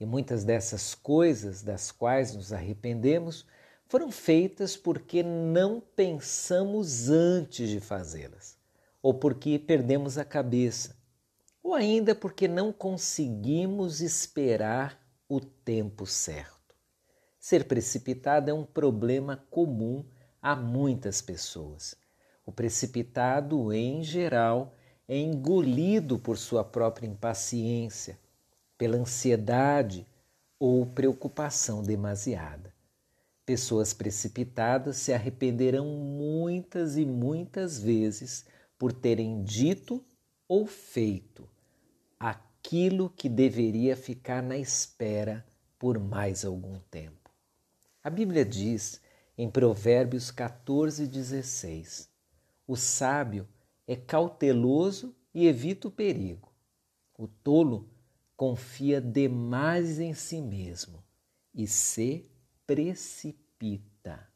E 0.00 0.06
muitas 0.06 0.44
dessas 0.44 0.94
coisas 0.94 1.62
das 1.62 1.92
quais 1.92 2.34
nos 2.34 2.54
arrependemos 2.54 3.46
foram 3.86 4.10
feitas 4.10 4.74
porque 4.74 5.22
não 5.22 5.78
pensamos 5.78 7.10
antes 7.10 7.68
de 7.68 7.80
fazê-las, 7.80 8.56
ou 9.02 9.12
porque 9.12 9.58
perdemos 9.58 10.16
a 10.16 10.24
cabeça, 10.24 10.96
ou 11.62 11.74
ainda 11.74 12.14
porque 12.14 12.48
não 12.48 12.72
conseguimos 12.72 14.00
esperar 14.00 14.98
o 15.28 15.38
tempo 15.38 16.06
certo. 16.06 16.74
Ser 17.38 17.66
precipitado 17.66 18.50
é 18.50 18.54
um 18.54 18.64
problema 18.64 19.44
comum 19.50 20.04
a 20.40 20.56
muitas 20.56 21.20
pessoas. 21.20 21.94
O 22.46 22.52
precipitado, 22.52 23.72
em 23.72 24.02
geral, 24.02 24.74
é 25.06 25.18
engolido 25.18 26.18
por 26.18 26.38
sua 26.38 26.64
própria 26.64 27.06
impaciência, 27.06 28.18
pela 28.80 28.96
ansiedade 28.96 30.06
ou 30.58 30.86
preocupação 30.86 31.82
demasiada. 31.82 32.72
Pessoas 33.44 33.92
precipitadas 33.92 34.96
se 34.96 35.12
arrependerão 35.12 35.86
muitas 35.86 36.96
e 36.96 37.04
muitas 37.04 37.78
vezes 37.78 38.46
por 38.78 38.90
terem 38.90 39.42
dito 39.42 40.02
ou 40.48 40.66
feito 40.66 41.46
aquilo 42.18 43.10
que 43.10 43.28
deveria 43.28 43.94
ficar 43.94 44.42
na 44.42 44.56
espera 44.56 45.44
por 45.78 45.98
mais 45.98 46.42
algum 46.42 46.78
tempo. 46.90 47.30
A 48.02 48.08
Bíblia 48.08 48.46
diz 48.46 48.98
em 49.36 49.50
Provérbios 49.50 50.30
14, 50.30 51.06
16: 51.06 52.08
O 52.66 52.76
sábio 52.76 53.46
é 53.86 53.94
cauteloso 53.94 55.14
e 55.34 55.46
evita 55.46 55.88
o 55.88 55.90
perigo. 55.90 56.50
O 57.18 57.28
tolo 57.28 57.86
confia 58.40 59.02
demais 59.02 60.00
em 60.00 60.14
si 60.14 60.40
mesmo 60.40 61.04
e 61.54 61.66
se 61.66 62.26
precipita. 62.66 64.26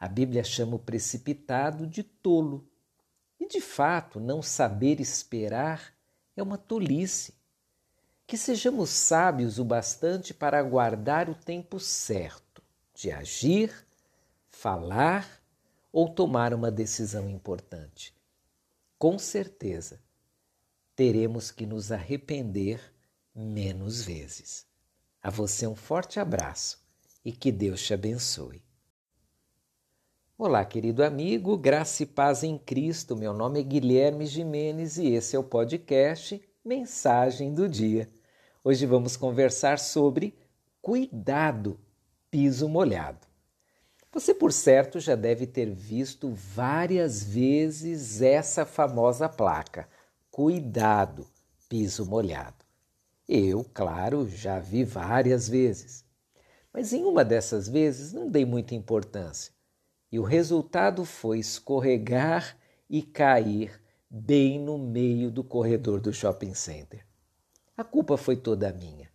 A 0.00 0.08
Bíblia 0.08 0.42
chama 0.42 0.74
o 0.74 0.80
precipitado 0.80 1.86
de 1.86 2.02
tolo. 2.02 2.68
E 3.38 3.46
de 3.46 3.60
fato, 3.60 4.18
não 4.18 4.42
saber 4.42 5.00
esperar 5.00 5.94
é 6.36 6.42
uma 6.42 6.58
tolice. 6.58 7.34
Que 8.26 8.36
sejamos 8.36 8.90
sábios 8.90 9.60
o 9.60 9.64
bastante 9.64 10.34
para 10.34 10.58
aguardar 10.58 11.30
o 11.30 11.36
tempo 11.36 11.78
certo 11.78 12.64
de 12.92 13.12
agir, 13.12 13.86
falar 14.48 15.40
ou 15.92 16.08
tomar 16.08 16.52
uma 16.52 16.68
decisão 16.68 17.30
importante. 17.30 18.12
Com 18.98 19.20
certeza, 19.20 20.02
teremos 20.96 21.52
que 21.52 21.64
nos 21.64 21.92
arrepender 21.92 22.92
menos 23.34 24.02
vezes. 24.02 24.64
A 25.20 25.30
você 25.30 25.66
um 25.66 25.74
forte 25.74 26.20
abraço 26.20 26.78
e 27.24 27.32
que 27.32 27.50
Deus 27.50 27.82
te 27.82 27.92
abençoe. 27.92 28.62
Olá, 30.38 30.64
querido 30.64 31.02
amigo, 31.02 31.56
graça 31.56 32.02
e 32.02 32.06
paz 32.06 32.42
em 32.42 32.58
Cristo. 32.58 33.16
Meu 33.16 33.32
nome 33.32 33.60
é 33.60 33.62
Guilherme 33.62 34.26
Jimenez 34.26 34.98
e 34.98 35.08
esse 35.08 35.34
é 35.34 35.38
o 35.38 35.44
podcast 35.44 36.40
Mensagem 36.64 37.52
do 37.54 37.68
Dia. 37.68 38.08
Hoje 38.62 38.86
vamos 38.86 39.16
conversar 39.16 39.78
sobre 39.78 40.36
cuidado, 40.80 41.78
piso 42.30 42.68
molhado. 42.68 43.26
Você, 44.12 44.32
por 44.32 44.52
certo, 44.52 45.00
já 45.00 45.16
deve 45.16 45.46
ter 45.46 45.70
visto 45.70 46.30
várias 46.32 47.22
vezes 47.22 48.22
essa 48.22 48.64
famosa 48.64 49.28
placa: 49.28 49.88
Cuidado, 50.30 51.26
piso 51.68 52.06
molhado. 52.06 52.63
Eu, 53.28 53.64
claro, 53.72 54.28
já 54.28 54.58
vi 54.58 54.84
várias 54.84 55.48
vezes. 55.48 56.04
Mas 56.72 56.92
em 56.92 57.04
uma 57.04 57.24
dessas 57.24 57.68
vezes 57.68 58.12
não 58.12 58.30
dei 58.30 58.44
muita 58.44 58.74
importância 58.74 59.54
e 60.14 60.18
o 60.20 60.22
resultado 60.22 61.04
foi 61.04 61.40
escorregar 61.40 62.56
e 62.88 63.02
cair 63.02 63.82
bem 64.08 64.60
no 64.60 64.78
meio 64.78 65.28
do 65.28 65.42
corredor 65.42 66.00
do 66.00 66.12
shopping 66.12 66.54
center. 66.54 67.04
A 67.76 67.82
culpa 67.82 68.16
foi 68.16 68.36
toda 68.36 68.72
minha. 68.72 69.10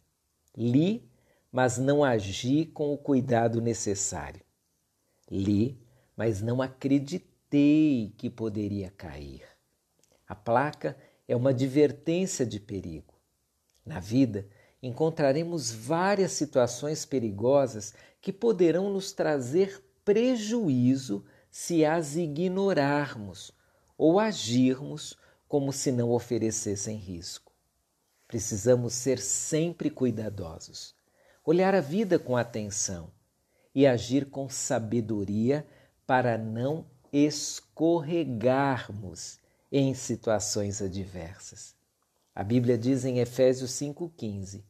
Li, 0.57 1.09
mas 1.49 1.77
não 1.77 2.03
agi 2.03 2.65
com 2.65 2.93
o 2.93 2.97
cuidado 2.97 3.61
necessário. 3.61 4.41
Li, 5.31 5.81
mas 6.17 6.41
não 6.41 6.61
acreditei 6.61 8.13
que 8.17 8.29
poderia 8.29 8.91
cair. 8.91 9.43
A 10.27 10.35
placa 10.35 10.97
é 11.29 11.33
uma 11.33 11.51
advertência 11.51 12.45
de 12.45 12.59
perigo. 12.59 13.13
Na 13.89 13.99
vida, 13.99 14.47
encontraremos 14.83 15.71
várias 15.71 16.33
situações 16.33 17.05
perigosas 17.05 17.95
que 18.21 18.31
poderão 18.31 18.93
nos 18.93 19.11
trazer 19.11 19.83
prejuízo 20.05 21.25
se 21.49 21.83
as 21.83 22.15
ignorarmos 22.15 23.51
ou 23.97 24.19
agirmos 24.19 25.17
como 25.47 25.73
se 25.73 25.91
não 25.91 26.11
oferecessem 26.11 26.97
risco. 26.97 27.51
Precisamos 28.27 28.93
ser 28.93 29.17
sempre 29.17 29.89
cuidadosos, 29.89 30.93
olhar 31.43 31.73
a 31.73 31.81
vida 31.81 32.19
com 32.19 32.37
atenção 32.37 33.09
e 33.73 33.87
agir 33.87 34.29
com 34.29 34.47
sabedoria 34.47 35.65
para 36.05 36.37
não 36.37 36.85
escorregarmos 37.11 39.39
em 39.71 39.95
situações 39.95 40.79
adversas. 40.79 41.78
A 42.33 42.43
Bíblia 42.43 42.77
diz 42.77 43.05
em 43.05 43.19
Efésios 43.19 43.71
5,15: 43.71 44.63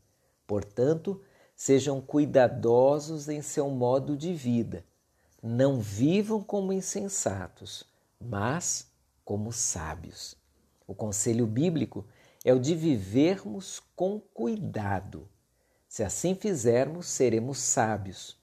Portanto, 0.47 1.21
sejam 1.55 2.01
cuidadosos 2.01 3.27
em 3.27 3.41
seu 3.41 3.69
modo 3.69 4.17
de 4.17 4.33
vida 4.33 4.83
não 5.41 5.79
vivam 5.79 6.43
como 6.43 6.73
insensatos, 6.73 7.85
mas 8.19 8.87
como 9.23 9.51
sábios. 9.51 10.35
O 10.85 10.93
conselho 10.93 11.47
bíblico 11.47 12.05
é 12.43 12.53
o 12.53 12.59
de 12.59 12.75
vivermos 12.75 13.81
com 13.95 14.19
cuidado. 14.19 15.29
Se 15.87 16.03
assim 16.03 16.35
fizermos, 16.35 17.07
seremos 17.07 17.59
sábios. 17.59 18.37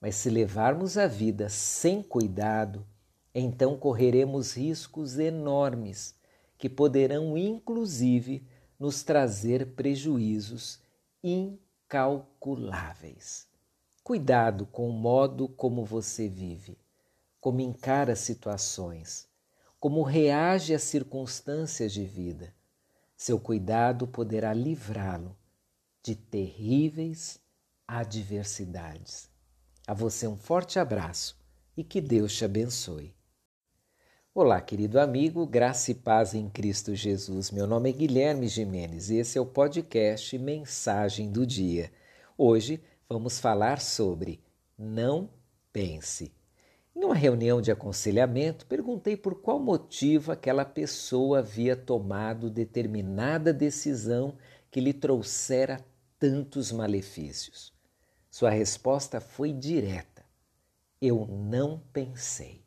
Mas 0.00 0.14
se 0.14 0.30
levarmos 0.30 0.96
a 0.96 1.06
vida 1.06 1.48
sem 1.48 2.02
cuidado, 2.02 2.86
então 3.34 3.76
correremos 3.76 4.56
riscos 4.56 5.18
enormes 5.18 6.14
que 6.60 6.68
poderão, 6.68 7.36
inclusive, 7.38 8.46
nos 8.78 9.02
trazer 9.02 9.74
prejuízos 9.74 10.78
incalculáveis. 11.24 13.48
Cuidado 14.04 14.66
com 14.66 14.90
o 14.90 14.92
modo 14.92 15.48
como 15.48 15.86
você 15.86 16.28
vive, 16.28 16.76
como 17.40 17.62
encara 17.62 18.14
situações, 18.14 19.26
como 19.80 20.02
reage 20.02 20.74
às 20.74 20.82
circunstâncias 20.82 21.94
de 21.94 22.04
vida. 22.04 22.54
Seu 23.16 23.40
cuidado 23.40 24.06
poderá 24.06 24.52
livrá-lo 24.52 25.34
de 26.02 26.14
terríveis 26.14 27.40
adversidades. 27.88 29.30
A 29.86 29.94
você 29.94 30.26
um 30.26 30.36
forte 30.36 30.78
abraço 30.78 31.40
e 31.74 31.82
que 31.82 32.02
Deus 32.02 32.36
te 32.36 32.44
abençoe. 32.44 33.14
Olá, 34.32 34.60
querido 34.60 35.00
amigo, 35.00 35.44
graça 35.44 35.90
e 35.90 35.94
paz 35.94 36.34
em 36.34 36.48
Cristo 36.48 36.94
Jesus. 36.94 37.50
Meu 37.50 37.66
nome 37.66 37.90
é 37.90 37.92
Guilherme 37.92 38.46
Jimenez 38.46 39.10
e 39.10 39.16
esse 39.16 39.36
é 39.36 39.40
o 39.40 39.44
podcast 39.44 40.38
Mensagem 40.38 41.32
do 41.32 41.44
Dia. 41.44 41.90
Hoje 42.38 42.80
vamos 43.08 43.40
falar 43.40 43.80
sobre 43.80 44.40
não 44.78 45.28
pense. 45.72 46.32
Em 46.94 47.04
uma 47.04 47.14
reunião 47.16 47.60
de 47.60 47.72
aconselhamento, 47.72 48.66
perguntei 48.66 49.16
por 49.16 49.34
qual 49.42 49.58
motivo 49.58 50.30
aquela 50.30 50.64
pessoa 50.64 51.40
havia 51.40 51.74
tomado 51.74 52.48
determinada 52.48 53.52
decisão 53.52 54.36
que 54.70 54.80
lhe 54.80 54.92
trouxera 54.92 55.84
tantos 56.20 56.70
malefícios. 56.70 57.74
Sua 58.30 58.50
resposta 58.50 59.20
foi 59.20 59.52
direta: 59.52 60.24
Eu 61.00 61.26
não 61.26 61.82
pensei. 61.92 62.59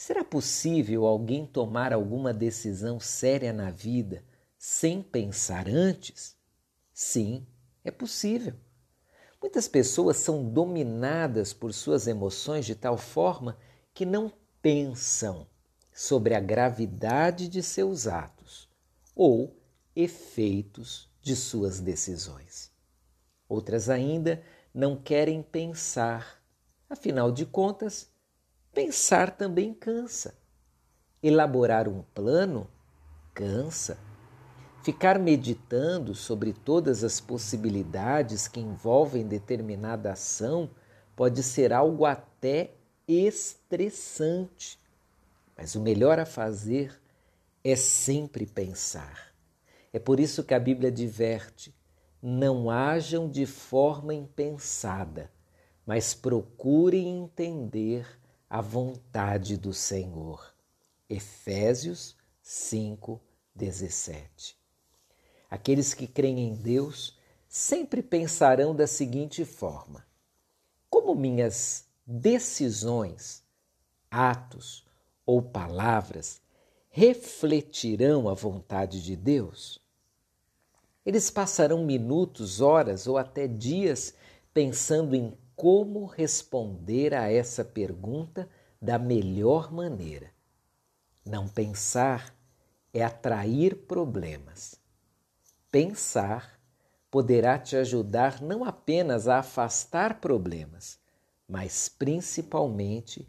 Será 0.00 0.24
possível 0.24 1.04
alguém 1.04 1.44
tomar 1.44 1.92
alguma 1.92 2.32
decisão 2.32 2.98
séria 2.98 3.52
na 3.52 3.70
vida 3.70 4.24
sem 4.56 5.02
pensar 5.02 5.68
antes? 5.68 6.34
Sim, 6.90 7.46
é 7.84 7.90
possível. 7.90 8.54
Muitas 9.42 9.68
pessoas 9.68 10.16
são 10.16 10.42
dominadas 10.42 11.52
por 11.52 11.74
suas 11.74 12.06
emoções 12.06 12.64
de 12.64 12.74
tal 12.74 12.96
forma 12.96 13.58
que 13.92 14.06
não 14.06 14.32
pensam 14.62 15.46
sobre 15.92 16.34
a 16.34 16.40
gravidade 16.40 17.46
de 17.46 17.62
seus 17.62 18.06
atos 18.06 18.70
ou 19.14 19.54
efeitos 19.94 21.10
de 21.20 21.36
suas 21.36 21.78
decisões. 21.78 22.72
Outras 23.46 23.90
ainda 23.90 24.42
não 24.72 24.96
querem 24.96 25.42
pensar. 25.42 26.42
Afinal 26.88 27.30
de 27.30 27.44
contas, 27.44 28.09
pensar 28.72 29.30
também 29.36 29.74
cansa. 29.74 30.34
Elaborar 31.22 31.88
um 31.88 32.02
plano 32.14 32.68
cansa. 33.34 33.98
Ficar 34.82 35.18
meditando 35.18 36.14
sobre 36.14 36.52
todas 36.52 37.04
as 37.04 37.20
possibilidades 37.20 38.48
que 38.48 38.60
envolvem 38.60 39.26
determinada 39.26 40.12
ação 40.12 40.70
pode 41.14 41.42
ser 41.42 41.72
algo 41.72 42.06
até 42.06 42.72
estressante. 43.06 44.78
Mas 45.56 45.74
o 45.74 45.80
melhor 45.80 46.18
a 46.18 46.24
fazer 46.24 46.98
é 47.62 47.76
sempre 47.76 48.46
pensar. 48.46 49.34
É 49.92 49.98
por 49.98 50.18
isso 50.18 50.42
que 50.42 50.54
a 50.54 50.58
Bíblia 50.58 50.88
adverte: 50.88 51.74
não 52.22 52.70
hajam 52.70 53.28
de 53.28 53.44
forma 53.44 54.14
impensada, 54.14 55.30
mas 55.84 56.14
procurem 56.14 57.08
entender 57.08 58.19
a 58.50 58.60
vontade 58.60 59.56
do 59.56 59.72
Senhor. 59.72 60.52
Efésios 61.08 62.16
5, 62.42 63.20
17. 63.54 64.58
Aqueles 65.48 65.94
que 65.94 66.08
creem 66.08 66.48
em 66.48 66.54
Deus 66.56 67.16
sempre 67.48 68.02
pensarão 68.02 68.74
da 68.74 68.88
seguinte 68.88 69.44
forma: 69.44 70.04
como 70.88 71.14
minhas 71.14 71.86
decisões, 72.04 73.44
atos 74.10 74.84
ou 75.24 75.40
palavras 75.40 76.40
refletirão 76.88 78.28
a 78.28 78.34
vontade 78.34 79.00
de 79.00 79.14
Deus? 79.14 79.80
Eles 81.06 81.30
passarão 81.30 81.84
minutos, 81.84 82.60
horas 82.60 83.06
ou 83.06 83.16
até 83.16 83.46
dias 83.46 84.12
pensando 84.52 85.14
em 85.14 85.38
como 85.60 86.06
responder 86.06 87.12
a 87.12 87.30
essa 87.30 87.62
pergunta 87.62 88.48
da 88.80 88.98
melhor 88.98 89.70
maneira. 89.70 90.32
Não 91.22 91.46
pensar 91.46 92.34
é 92.94 93.04
atrair 93.04 93.76
problemas. 93.86 94.80
Pensar 95.70 96.58
poderá 97.10 97.58
te 97.58 97.76
ajudar 97.76 98.40
não 98.40 98.64
apenas 98.64 99.28
a 99.28 99.40
afastar 99.40 100.18
problemas, 100.18 100.98
mas 101.46 101.90
principalmente 101.90 103.28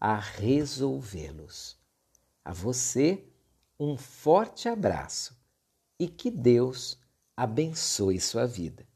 a 0.00 0.18
resolvê-los. 0.18 1.78
A 2.44 2.52
você, 2.52 3.22
um 3.78 3.96
forte 3.96 4.68
abraço 4.68 5.40
e 5.96 6.08
que 6.08 6.28
Deus 6.28 6.98
abençoe 7.36 8.18
sua 8.18 8.48
vida. 8.48 8.87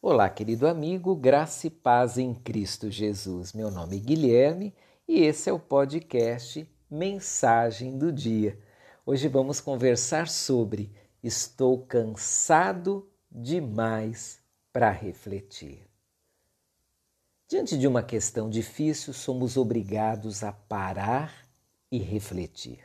Olá, 0.00 0.30
querido 0.30 0.68
amigo, 0.68 1.16
graça 1.16 1.66
e 1.66 1.70
paz 1.70 2.18
em 2.18 2.32
Cristo 2.32 2.88
Jesus. 2.88 3.52
Meu 3.52 3.68
nome 3.68 3.96
é 3.96 3.98
Guilherme 3.98 4.72
e 5.08 5.22
esse 5.22 5.50
é 5.50 5.52
o 5.52 5.58
podcast 5.58 6.70
Mensagem 6.88 7.98
do 7.98 8.12
Dia. 8.12 8.56
Hoje 9.04 9.26
vamos 9.26 9.60
conversar 9.60 10.28
sobre 10.28 10.92
Estou 11.20 11.84
cansado 11.84 13.10
demais 13.28 14.38
para 14.72 14.88
refletir. 14.88 15.84
Diante 17.48 17.76
de 17.76 17.88
uma 17.88 18.02
questão 18.02 18.48
difícil, 18.48 19.12
somos 19.12 19.56
obrigados 19.56 20.44
a 20.44 20.52
parar 20.52 21.44
e 21.90 21.98
refletir. 21.98 22.84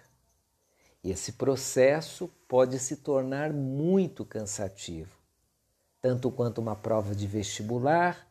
Esse 1.03 1.33
processo 1.33 2.27
pode 2.47 2.79
se 2.79 2.97
tornar 2.97 3.53
muito 3.53 4.25
cansativo, 4.25 5.22
tanto 6.03 6.29
quanto 6.29 6.59
uma 6.59 6.75
prova 6.75 7.15
de 7.15 7.25
vestibular 7.25 8.27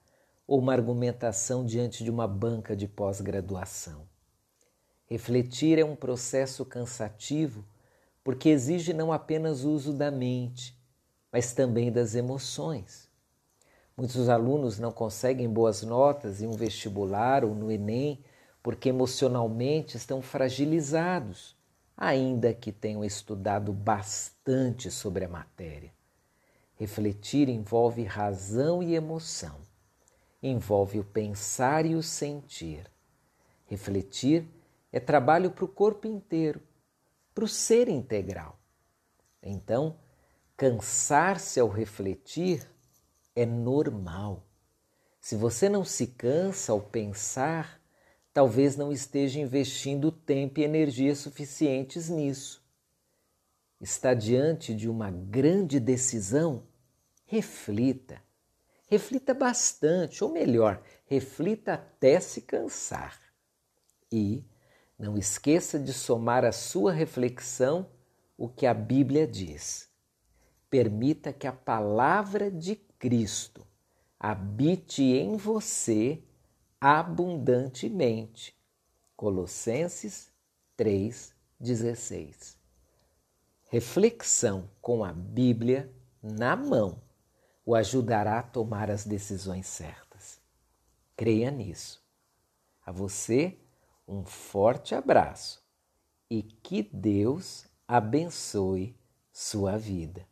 ou 0.46 0.58
uma 0.58 0.74
argumentação 0.74 1.64
diante 1.64 2.04
de 2.04 2.10
uma 2.10 2.28
banca 2.28 2.76
de 2.76 2.86
pós-graduação. 2.86 4.06
Refletir 5.06 5.78
é 5.78 5.84
um 5.84 5.96
processo 5.96 6.66
cansativo 6.66 7.64
porque 8.22 8.50
exige 8.50 8.92
não 8.92 9.10
apenas 9.10 9.64
o 9.64 9.70
uso 9.70 9.94
da 9.94 10.10
mente, 10.10 10.78
mas 11.32 11.54
também 11.54 11.90
das 11.90 12.14
emoções. 12.14 13.08
Muitos 13.96 14.28
alunos 14.28 14.78
não 14.78 14.92
conseguem 14.92 15.48
boas 15.48 15.82
notas 15.82 16.42
em 16.42 16.46
um 16.46 16.52
vestibular 16.52 17.42
ou 17.42 17.54
no 17.54 17.72
Enem 17.72 18.22
porque 18.62 18.90
emocionalmente 18.90 19.96
estão 19.96 20.20
fragilizados, 20.20 21.56
ainda 21.96 22.52
que 22.52 22.70
tenham 22.70 23.02
estudado 23.02 23.72
bastante 23.72 24.90
sobre 24.90 25.24
a 25.24 25.28
matéria. 25.28 25.90
Refletir 26.82 27.48
envolve 27.48 28.02
razão 28.02 28.82
e 28.82 28.96
emoção, 28.96 29.60
envolve 30.42 30.98
o 30.98 31.04
pensar 31.04 31.86
e 31.86 31.94
o 31.94 32.02
sentir. 32.02 32.90
Refletir 33.66 34.48
é 34.90 34.98
trabalho 34.98 35.52
para 35.52 35.64
o 35.64 35.68
corpo 35.68 36.08
inteiro 36.08 36.60
para 37.32 37.44
o 37.44 37.48
ser 37.48 37.86
integral. 37.88 38.58
Então, 39.40 39.96
cansar-se 40.56 41.60
ao 41.60 41.68
refletir 41.68 42.68
é 43.36 43.46
normal. 43.46 44.44
Se 45.20 45.36
você 45.36 45.68
não 45.68 45.84
se 45.84 46.08
cansa 46.08 46.72
ao 46.72 46.80
pensar, 46.80 47.80
talvez 48.34 48.76
não 48.76 48.90
esteja 48.90 49.38
investindo 49.38 50.10
tempo 50.10 50.58
e 50.58 50.64
energia 50.64 51.14
suficientes 51.14 52.08
nisso. 52.08 52.60
Está 53.80 54.14
diante 54.14 54.74
de 54.74 54.88
uma 54.88 55.12
grande 55.12 55.78
decisão? 55.78 56.71
Reflita. 57.32 58.22
Reflita 58.88 59.32
bastante, 59.32 60.22
ou 60.22 60.30
melhor, 60.30 60.82
reflita 61.06 61.72
até 61.72 62.20
se 62.20 62.42
cansar. 62.42 63.18
E 64.12 64.44
não 64.98 65.16
esqueça 65.16 65.78
de 65.78 65.94
somar 65.94 66.44
à 66.44 66.52
sua 66.52 66.92
reflexão 66.92 67.88
o 68.36 68.50
que 68.50 68.66
a 68.66 68.74
Bíblia 68.74 69.26
diz. 69.26 69.88
Permita 70.68 71.32
que 71.32 71.46
a 71.46 71.54
palavra 71.54 72.50
de 72.50 72.76
Cristo 72.76 73.66
habite 74.20 75.02
em 75.02 75.38
você 75.38 76.22
abundantemente. 76.78 78.54
Colossenses 79.16 80.30
3,16. 80.76 82.58
Reflexão 83.70 84.68
com 84.82 85.02
a 85.02 85.14
Bíblia 85.14 85.90
na 86.22 86.54
mão 86.54 87.00
o 87.64 87.74
ajudará 87.74 88.40
a 88.40 88.42
tomar 88.42 88.90
as 88.90 89.04
decisões 89.04 89.66
certas. 89.66 90.40
Creia 91.16 91.50
nisso. 91.50 92.02
A 92.84 92.90
você, 92.90 93.58
um 94.06 94.24
forte 94.24 94.94
abraço 94.94 95.62
e 96.28 96.42
que 96.42 96.82
Deus 96.82 97.66
abençoe 97.86 98.96
sua 99.32 99.76
vida. 99.78 100.26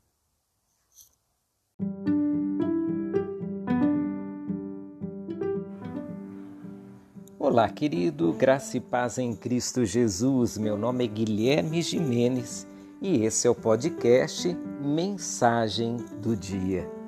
Olá, 7.38 7.68
querido, 7.68 8.32
graça 8.32 8.76
e 8.76 8.80
paz 8.80 9.18
em 9.18 9.34
Cristo 9.34 9.84
Jesus. 9.84 10.56
Meu 10.58 10.76
nome 10.76 11.04
é 11.04 11.08
Guilherme 11.08 11.82
Jimenez 11.82 12.66
e 13.00 13.24
esse 13.24 13.46
é 13.46 13.50
o 13.50 13.54
podcast 13.54 14.54
Mensagem 14.80 15.96
do 16.20 16.36
Dia. 16.36 16.99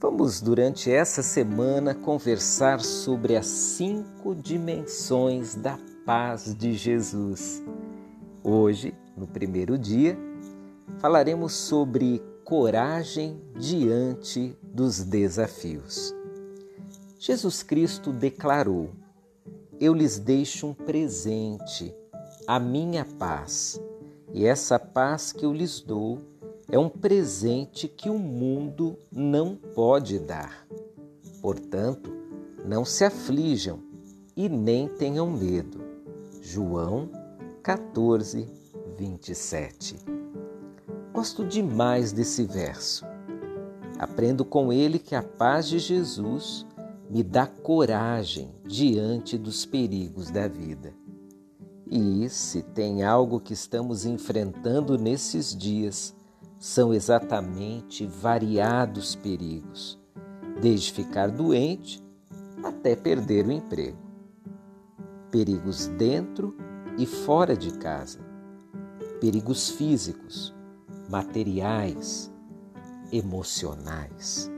Vamos, 0.00 0.40
durante 0.40 0.90
essa 0.90 1.22
semana, 1.22 1.94
conversar 1.94 2.80
sobre 2.80 3.36
as 3.36 3.46
cinco 3.46 4.34
dimensões 4.34 5.54
da 5.54 5.78
paz 6.06 6.54
de 6.54 6.72
Jesus. 6.72 7.62
Hoje, 8.42 8.94
no 9.14 9.26
primeiro 9.26 9.76
dia, 9.76 10.18
falaremos 11.00 11.52
sobre 11.52 12.22
coragem 12.46 13.42
diante 13.58 14.56
dos 14.62 15.04
desafios. 15.04 16.14
Jesus 17.18 17.62
Cristo 17.62 18.10
declarou: 18.10 18.88
Eu 19.78 19.92
lhes 19.92 20.18
deixo 20.18 20.68
um 20.68 20.72
presente, 20.72 21.94
a 22.46 22.58
minha 22.58 23.04
paz, 23.04 23.78
e 24.32 24.46
essa 24.46 24.78
paz 24.78 25.30
que 25.30 25.44
eu 25.44 25.52
lhes 25.52 25.78
dou 25.82 26.22
é 26.72 26.78
um 26.78 26.88
presente 26.88 27.88
que 27.88 28.08
o 28.08 28.18
mundo 28.18 28.96
não 29.10 29.56
pode 29.56 30.18
dar. 30.18 30.66
Portanto, 31.42 32.12
não 32.64 32.84
se 32.84 33.04
aflijam 33.04 33.80
e 34.36 34.48
nem 34.48 34.86
tenham 34.86 35.28
medo. 35.30 35.80
João 36.40 37.10
14, 37.62 38.48
27. 38.96 39.96
Gosto 41.12 41.44
demais 41.44 42.12
desse 42.12 42.44
verso. 42.44 43.04
Aprendo 43.98 44.44
com 44.44 44.72
ele 44.72 44.98
que 44.98 45.14
a 45.14 45.22
paz 45.22 45.68
de 45.68 45.78
Jesus 45.78 46.64
me 47.10 47.24
dá 47.24 47.46
coragem 47.46 48.54
diante 48.64 49.36
dos 49.36 49.66
perigos 49.66 50.30
da 50.30 50.46
vida. 50.46 50.94
E 51.90 52.28
se 52.28 52.62
tem 52.62 53.02
algo 53.02 53.40
que 53.40 53.52
estamos 53.52 54.06
enfrentando 54.06 54.96
nesses 54.96 55.54
dias, 55.56 56.14
são 56.60 56.92
exatamente 56.92 58.06
variados 58.06 59.14
perigos, 59.14 59.98
desde 60.60 60.92
ficar 60.92 61.30
doente 61.30 62.04
até 62.62 62.94
perder 62.94 63.46
o 63.46 63.50
emprego. 63.50 63.96
Perigos 65.30 65.86
dentro 65.86 66.54
e 66.98 67.06
fora 67.06 67.56
de 67.56 67.72
casa, 67.78 68.18
perigos 69.22 69.70
físicos, 69.70 70.54
materiais, 71.08 72.30
emocionais. 73.10 74.50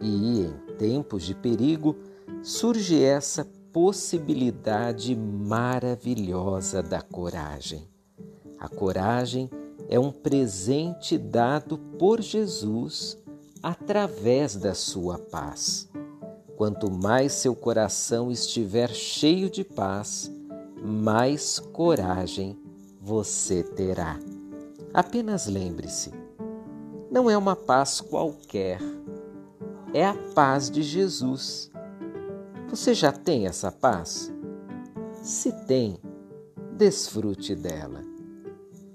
E 0.00 0.40
em 0.40 0.76
tempos 0.78 1.24
de 1.24 1.34
perigo 1.34 1.96
surge 2.42 3.02
essa 3.02 3.44
possibilidade 3.70 5.14
maravilhosa 5.14 6.82
da 6.82 7.02
coragem. 7.02 7.86
A 8.58 8.68
coragem 8.68 9.50
é 9.88 9.98
um 9.98 10.10
presente 10.10 11.18
dado 11.18 11.78
por 11.98 12.20
Jesus 12.20 13.18
através 13.62 14.56
da 14.56 14.74
sua 14.74 15.18
paz. 15.18 15.88
Quanto 16.56 16.90
mais 16.90 17.32
seu 17.32 17.54
coração 17.54 18.30
estiver 18.30 18.90
cheio 18.90 19.50
de 19.50 19.64
paz, 19.64 20.30
mais 20.82 21.58
coragem 21.58 22.58
você 23.00 23.62
terá. 23.62 24.18
Apenas 24.92 25.46
lembre-se: 25.46 26.12
não 27.10 27.28
é 27.28 27.36
uma 27.36 27.56
paz 27.56 28.00
qualquer, 28.00 28.80
é 29.92 30.06
a 30.06 30.14
paz 30.34 30.70
de 30.70 30.82
Jesus. 30.82 31.70
Você 32.68 32.94
já 32.94 33.12
tem 33.12 33.46
essa 33.46 33.70
paz? 33.70 34.32
Se 35.22 35.52
tem, 35.66 35.98
desfrute 36.76 37.54
dela. 37.54 38.13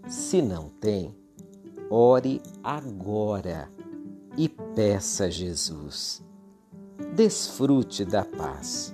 Se 0.10 0.42
não 0.42 0.70
tem, 0.70 1.16
ore 1.88 2.42
agora 2.64 3.72
e 4.36 4.50
peça 4.50 5.26
a 5.26 5.30
Jesus. 5.30 6.26
Desfrute 7.16 8.04
da 8.06 8.26
paz 8.26 8.92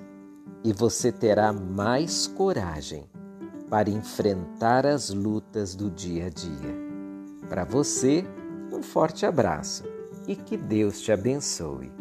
e 0.62 0.74
você 0.74 1.14
terá 1.14 1.54
mais 1.54 2.28
coragem 2.28 3.10
para 3.70 3.90
enfrentar 3.90 4.86
as 4.86 5.10
lutas 5.10 5.74
do 5.74 5.90
dia 5.90 6.26
a 6.26 6.30
dia. 6.30 6.76
Para 7.48 7.64
você, 7.64 8.26
um 8.70 8.84
forte 8.84 9.26
abraço 9.26 9.86
e 10.28 10.36
que 10.36 10.58
Deus 10.58 11.00
te 11.00 11.14
abençoe. 11.14 11.94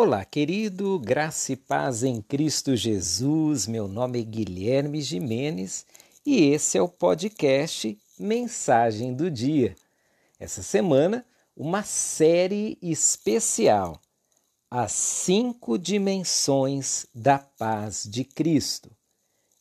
Olá, 0.00 0.24
querido, 0.24 0.96
graça 1.00 1.52
e 1.52 1.56
paz 1.56 2.04
em 2.04 2.22
Cristo 2.22 2.76
Jesus. 2.76 3.66
Meu 3.66 3.88
nome 3.88 4.20
é 4.20 4.22
Guilherme 4.22 5.02
Jimenez 5.02 5.84
e 6.24 6.50
esse 6.50 6.78
é 6.78 6.80
o 6.80 6.88
podcast 6.88 7.98
Mensagem 8.16 9.12
do 9.12 9.28
Dia. 9.28 9.74
Essa 10.38 10.62
semana, 10.62 11.26
uma 11.56 11.82
série 11.82 12.78
especial 12.80 14.00
As 14.70 14.92
Cinco 14.92 15.76
Dimensões 15.76 17.04
da 17.12 17.40
Paz 17.40 18.04
de 18.08 18.22
Cristo. 18.22 18.96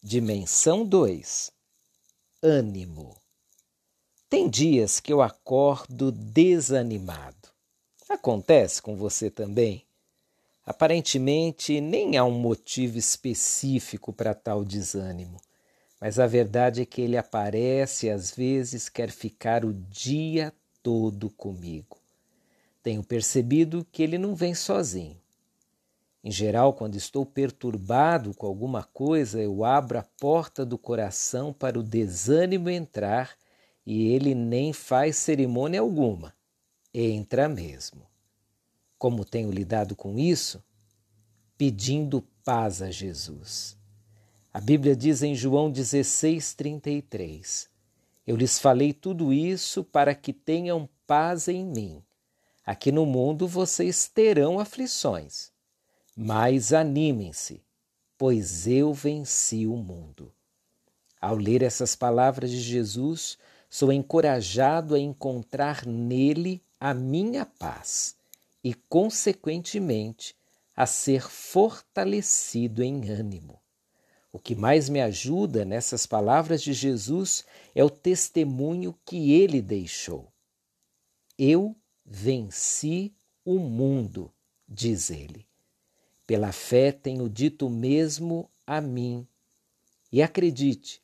Dimensão 0.03 0.85
2 0.85 1.51
Ânimo. 2.43 3.19
Tem 4.29 4.47
dias 4.47 4.99
que 4.99 5.11
eu 5.11 5.19
acordo 5.19 6.11
desanimado. 6.11 7.49
Acontece 8.07 8.83
com 8.83 8.95
você 8.95 9.31
também? 9.31 9.86
Aparentemente, 10.68 11.80
nem 11.80 12.18
há 12.18 12.26
um 12.26 12.38
motivo 12.38 12.97
específico 12.97 14.11
para 14.11 14.34
tal 14.34 14.65
desânimo, 14.65 15.39
mas 15.97 16.20
a 16.20 16.28
verdade 16.28 16.82
é 16.82 16.86
que 16.86 17.01
ele 17.01 17.15
aparece 17.15 18.07
e 18.07 18.09
às 18.09 18.32
vezes 18.32 18.89
quer 18.89 19.09
ficar 19.09 19.63
o 19.63 19.74
dia 19.74 20.53
todo 20.84 21.30
comigo. 21.30 21.97
Tenho 22.84 23.01
percebido 23.01 23.88
que 23.89 24.03
ele 24.03 24.18
não 24.18 24.36
vem 24.36 24.53
sozinho. 24.53 25.15
Em 26.22 26.32
geral, 26.32 26.74
quando 26.74 26.95
estou 26.97 27.26
perturbado 27.26 28.34
com 28.34 28.45
alguma 28.45 28.84
coisa, 28.84 29.41
eu 29.41 29.63
abro 29.63 29.97
a 29.97 30.03
porta 30.20 30.65
do 30.65 30.78
coração 30.78 31.53
para 31.53 31.80
o 31.80 31.84
desânimo 31.84 32.70
entrar 32.70 33.38
e 33.86 34.11
ele 34.11 34.36
nem 34.36 34.74
faz 34.74 35.15
cerimônia 35.15 35.80
alguma. 35.80 36.34
Entra 36.93 37.47
mesmo. 37.47 38.05
Como 38.97 39.23
tenho 39.23 39.51
lidado 39.51 39.95
com 39.95 40.17
isso? 40.17 40.63
Pedindo 41.55 42.23
paz 42.43 42.81
a 42.81 42.89
Jesus. 42.89 43.77
A 44.51 44.59
Bíblia 44.59 44.95
diz 44.95 45.21
em 45.21 45.35
João 45.35 45.71
16:33: 45.71 47.69
Eu 48.25 48.35
lhes 48.35 48.57
falei 48.57 48.93
tudo 48.93 49.31
isso 49.31 49.83
para 49.83 50.15
que 50.15 50.33
tenham 50.33 50.89
paz 51.05 51.47
em 51.47 51.63
mim. 51.63 52.01
Aqui 52.65 52.91
no 52.91 53.05
mundo 53.05 53.47
vocês 53.47 54.07
terão 54.07 54.59
aflições, 54.59 55.51
mas 56.15 56.73
animem-se, 56.73 57.63
pois 58.17 58.65
eu 58.65 58.95
venci 58.95 59.67
o 59.67 59.77
mundo. 59.77 60.33
Ao 61.21 61.35
ler 61.35 61.61
essas 61.61 61.95
palavras 61.95 62.49
de 62.49 62.59
Jesus, 62.59 63.37
sou 63.69 63.93
encorajado 63.93 64.95
a 64.95 64.99
encontrar 64.99 65.85
nele 65.85 66.63
a 66.79 66.93
minha 66.95 67.45
paz 67.45 68.16
e, 68.68 68.74
consequentemente, 68.89 70.36
a 70.76 70.86
ser 70.86 71.22
fortalecido 71.22 72.84
em 72.84 73.09
ânimo. 73.09 73.61
O 74.30 74.38
que 74.38 74.55
mais 74.55 74.89
me 74.89 74.99
ajuda 74.99 75.63
nessas 75.63 76.05
palavras 76.05 76.61
de 76.61 76.74
Jesus 76.74 77.45
é 77.74 77.82
o 77.82 77.89
testemunho 77.89 78.93
que 79.05 79.32
ele 79.32 79.61
deixou. 79.61 80.34
Eu 81.38 81.78
venci 82.05 83.15
o 83.45 83.57
mundo, 83.57 84.34
diz 84.68 85.11
ele. 85.11 85.47
Pela 86.26 86.51
fé 86.51 86.91
tenho 86.91 87.30
dito 87.30 87.70
mesmo 87.70 88.51
a 88.65 88.82
mim. 88.82 89.26
E 90.11 90.22
acredite, 90.22 91.01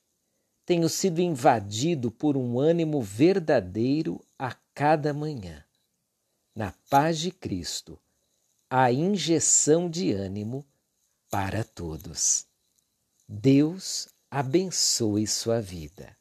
tenho 0.65 0.89
sido 0.89 1.21
invadido 1.21 2.11
por 2.11 2.35
um 2.35 2.59
ânimo 2.59 3.01
verdadeiro 3.01 4.19
a 4.37 4.53
cada 4.73 5.13
manhã 5.13 5.62
na 6.55 6.73
paz 6.89 7.19
de 7.19 7.31
Cristo, 7.31 7.99
a 8.69 8.91
injeção 8.91 9.89
de 9.89 10.11
ânimo 10.11 10.65
para 11.29 11.63
todos. 11.63 12.45
Deus 13.27 14.07
abençoe 14.29 15.25
sua 15.27 15.61
vida. 15.61 16.15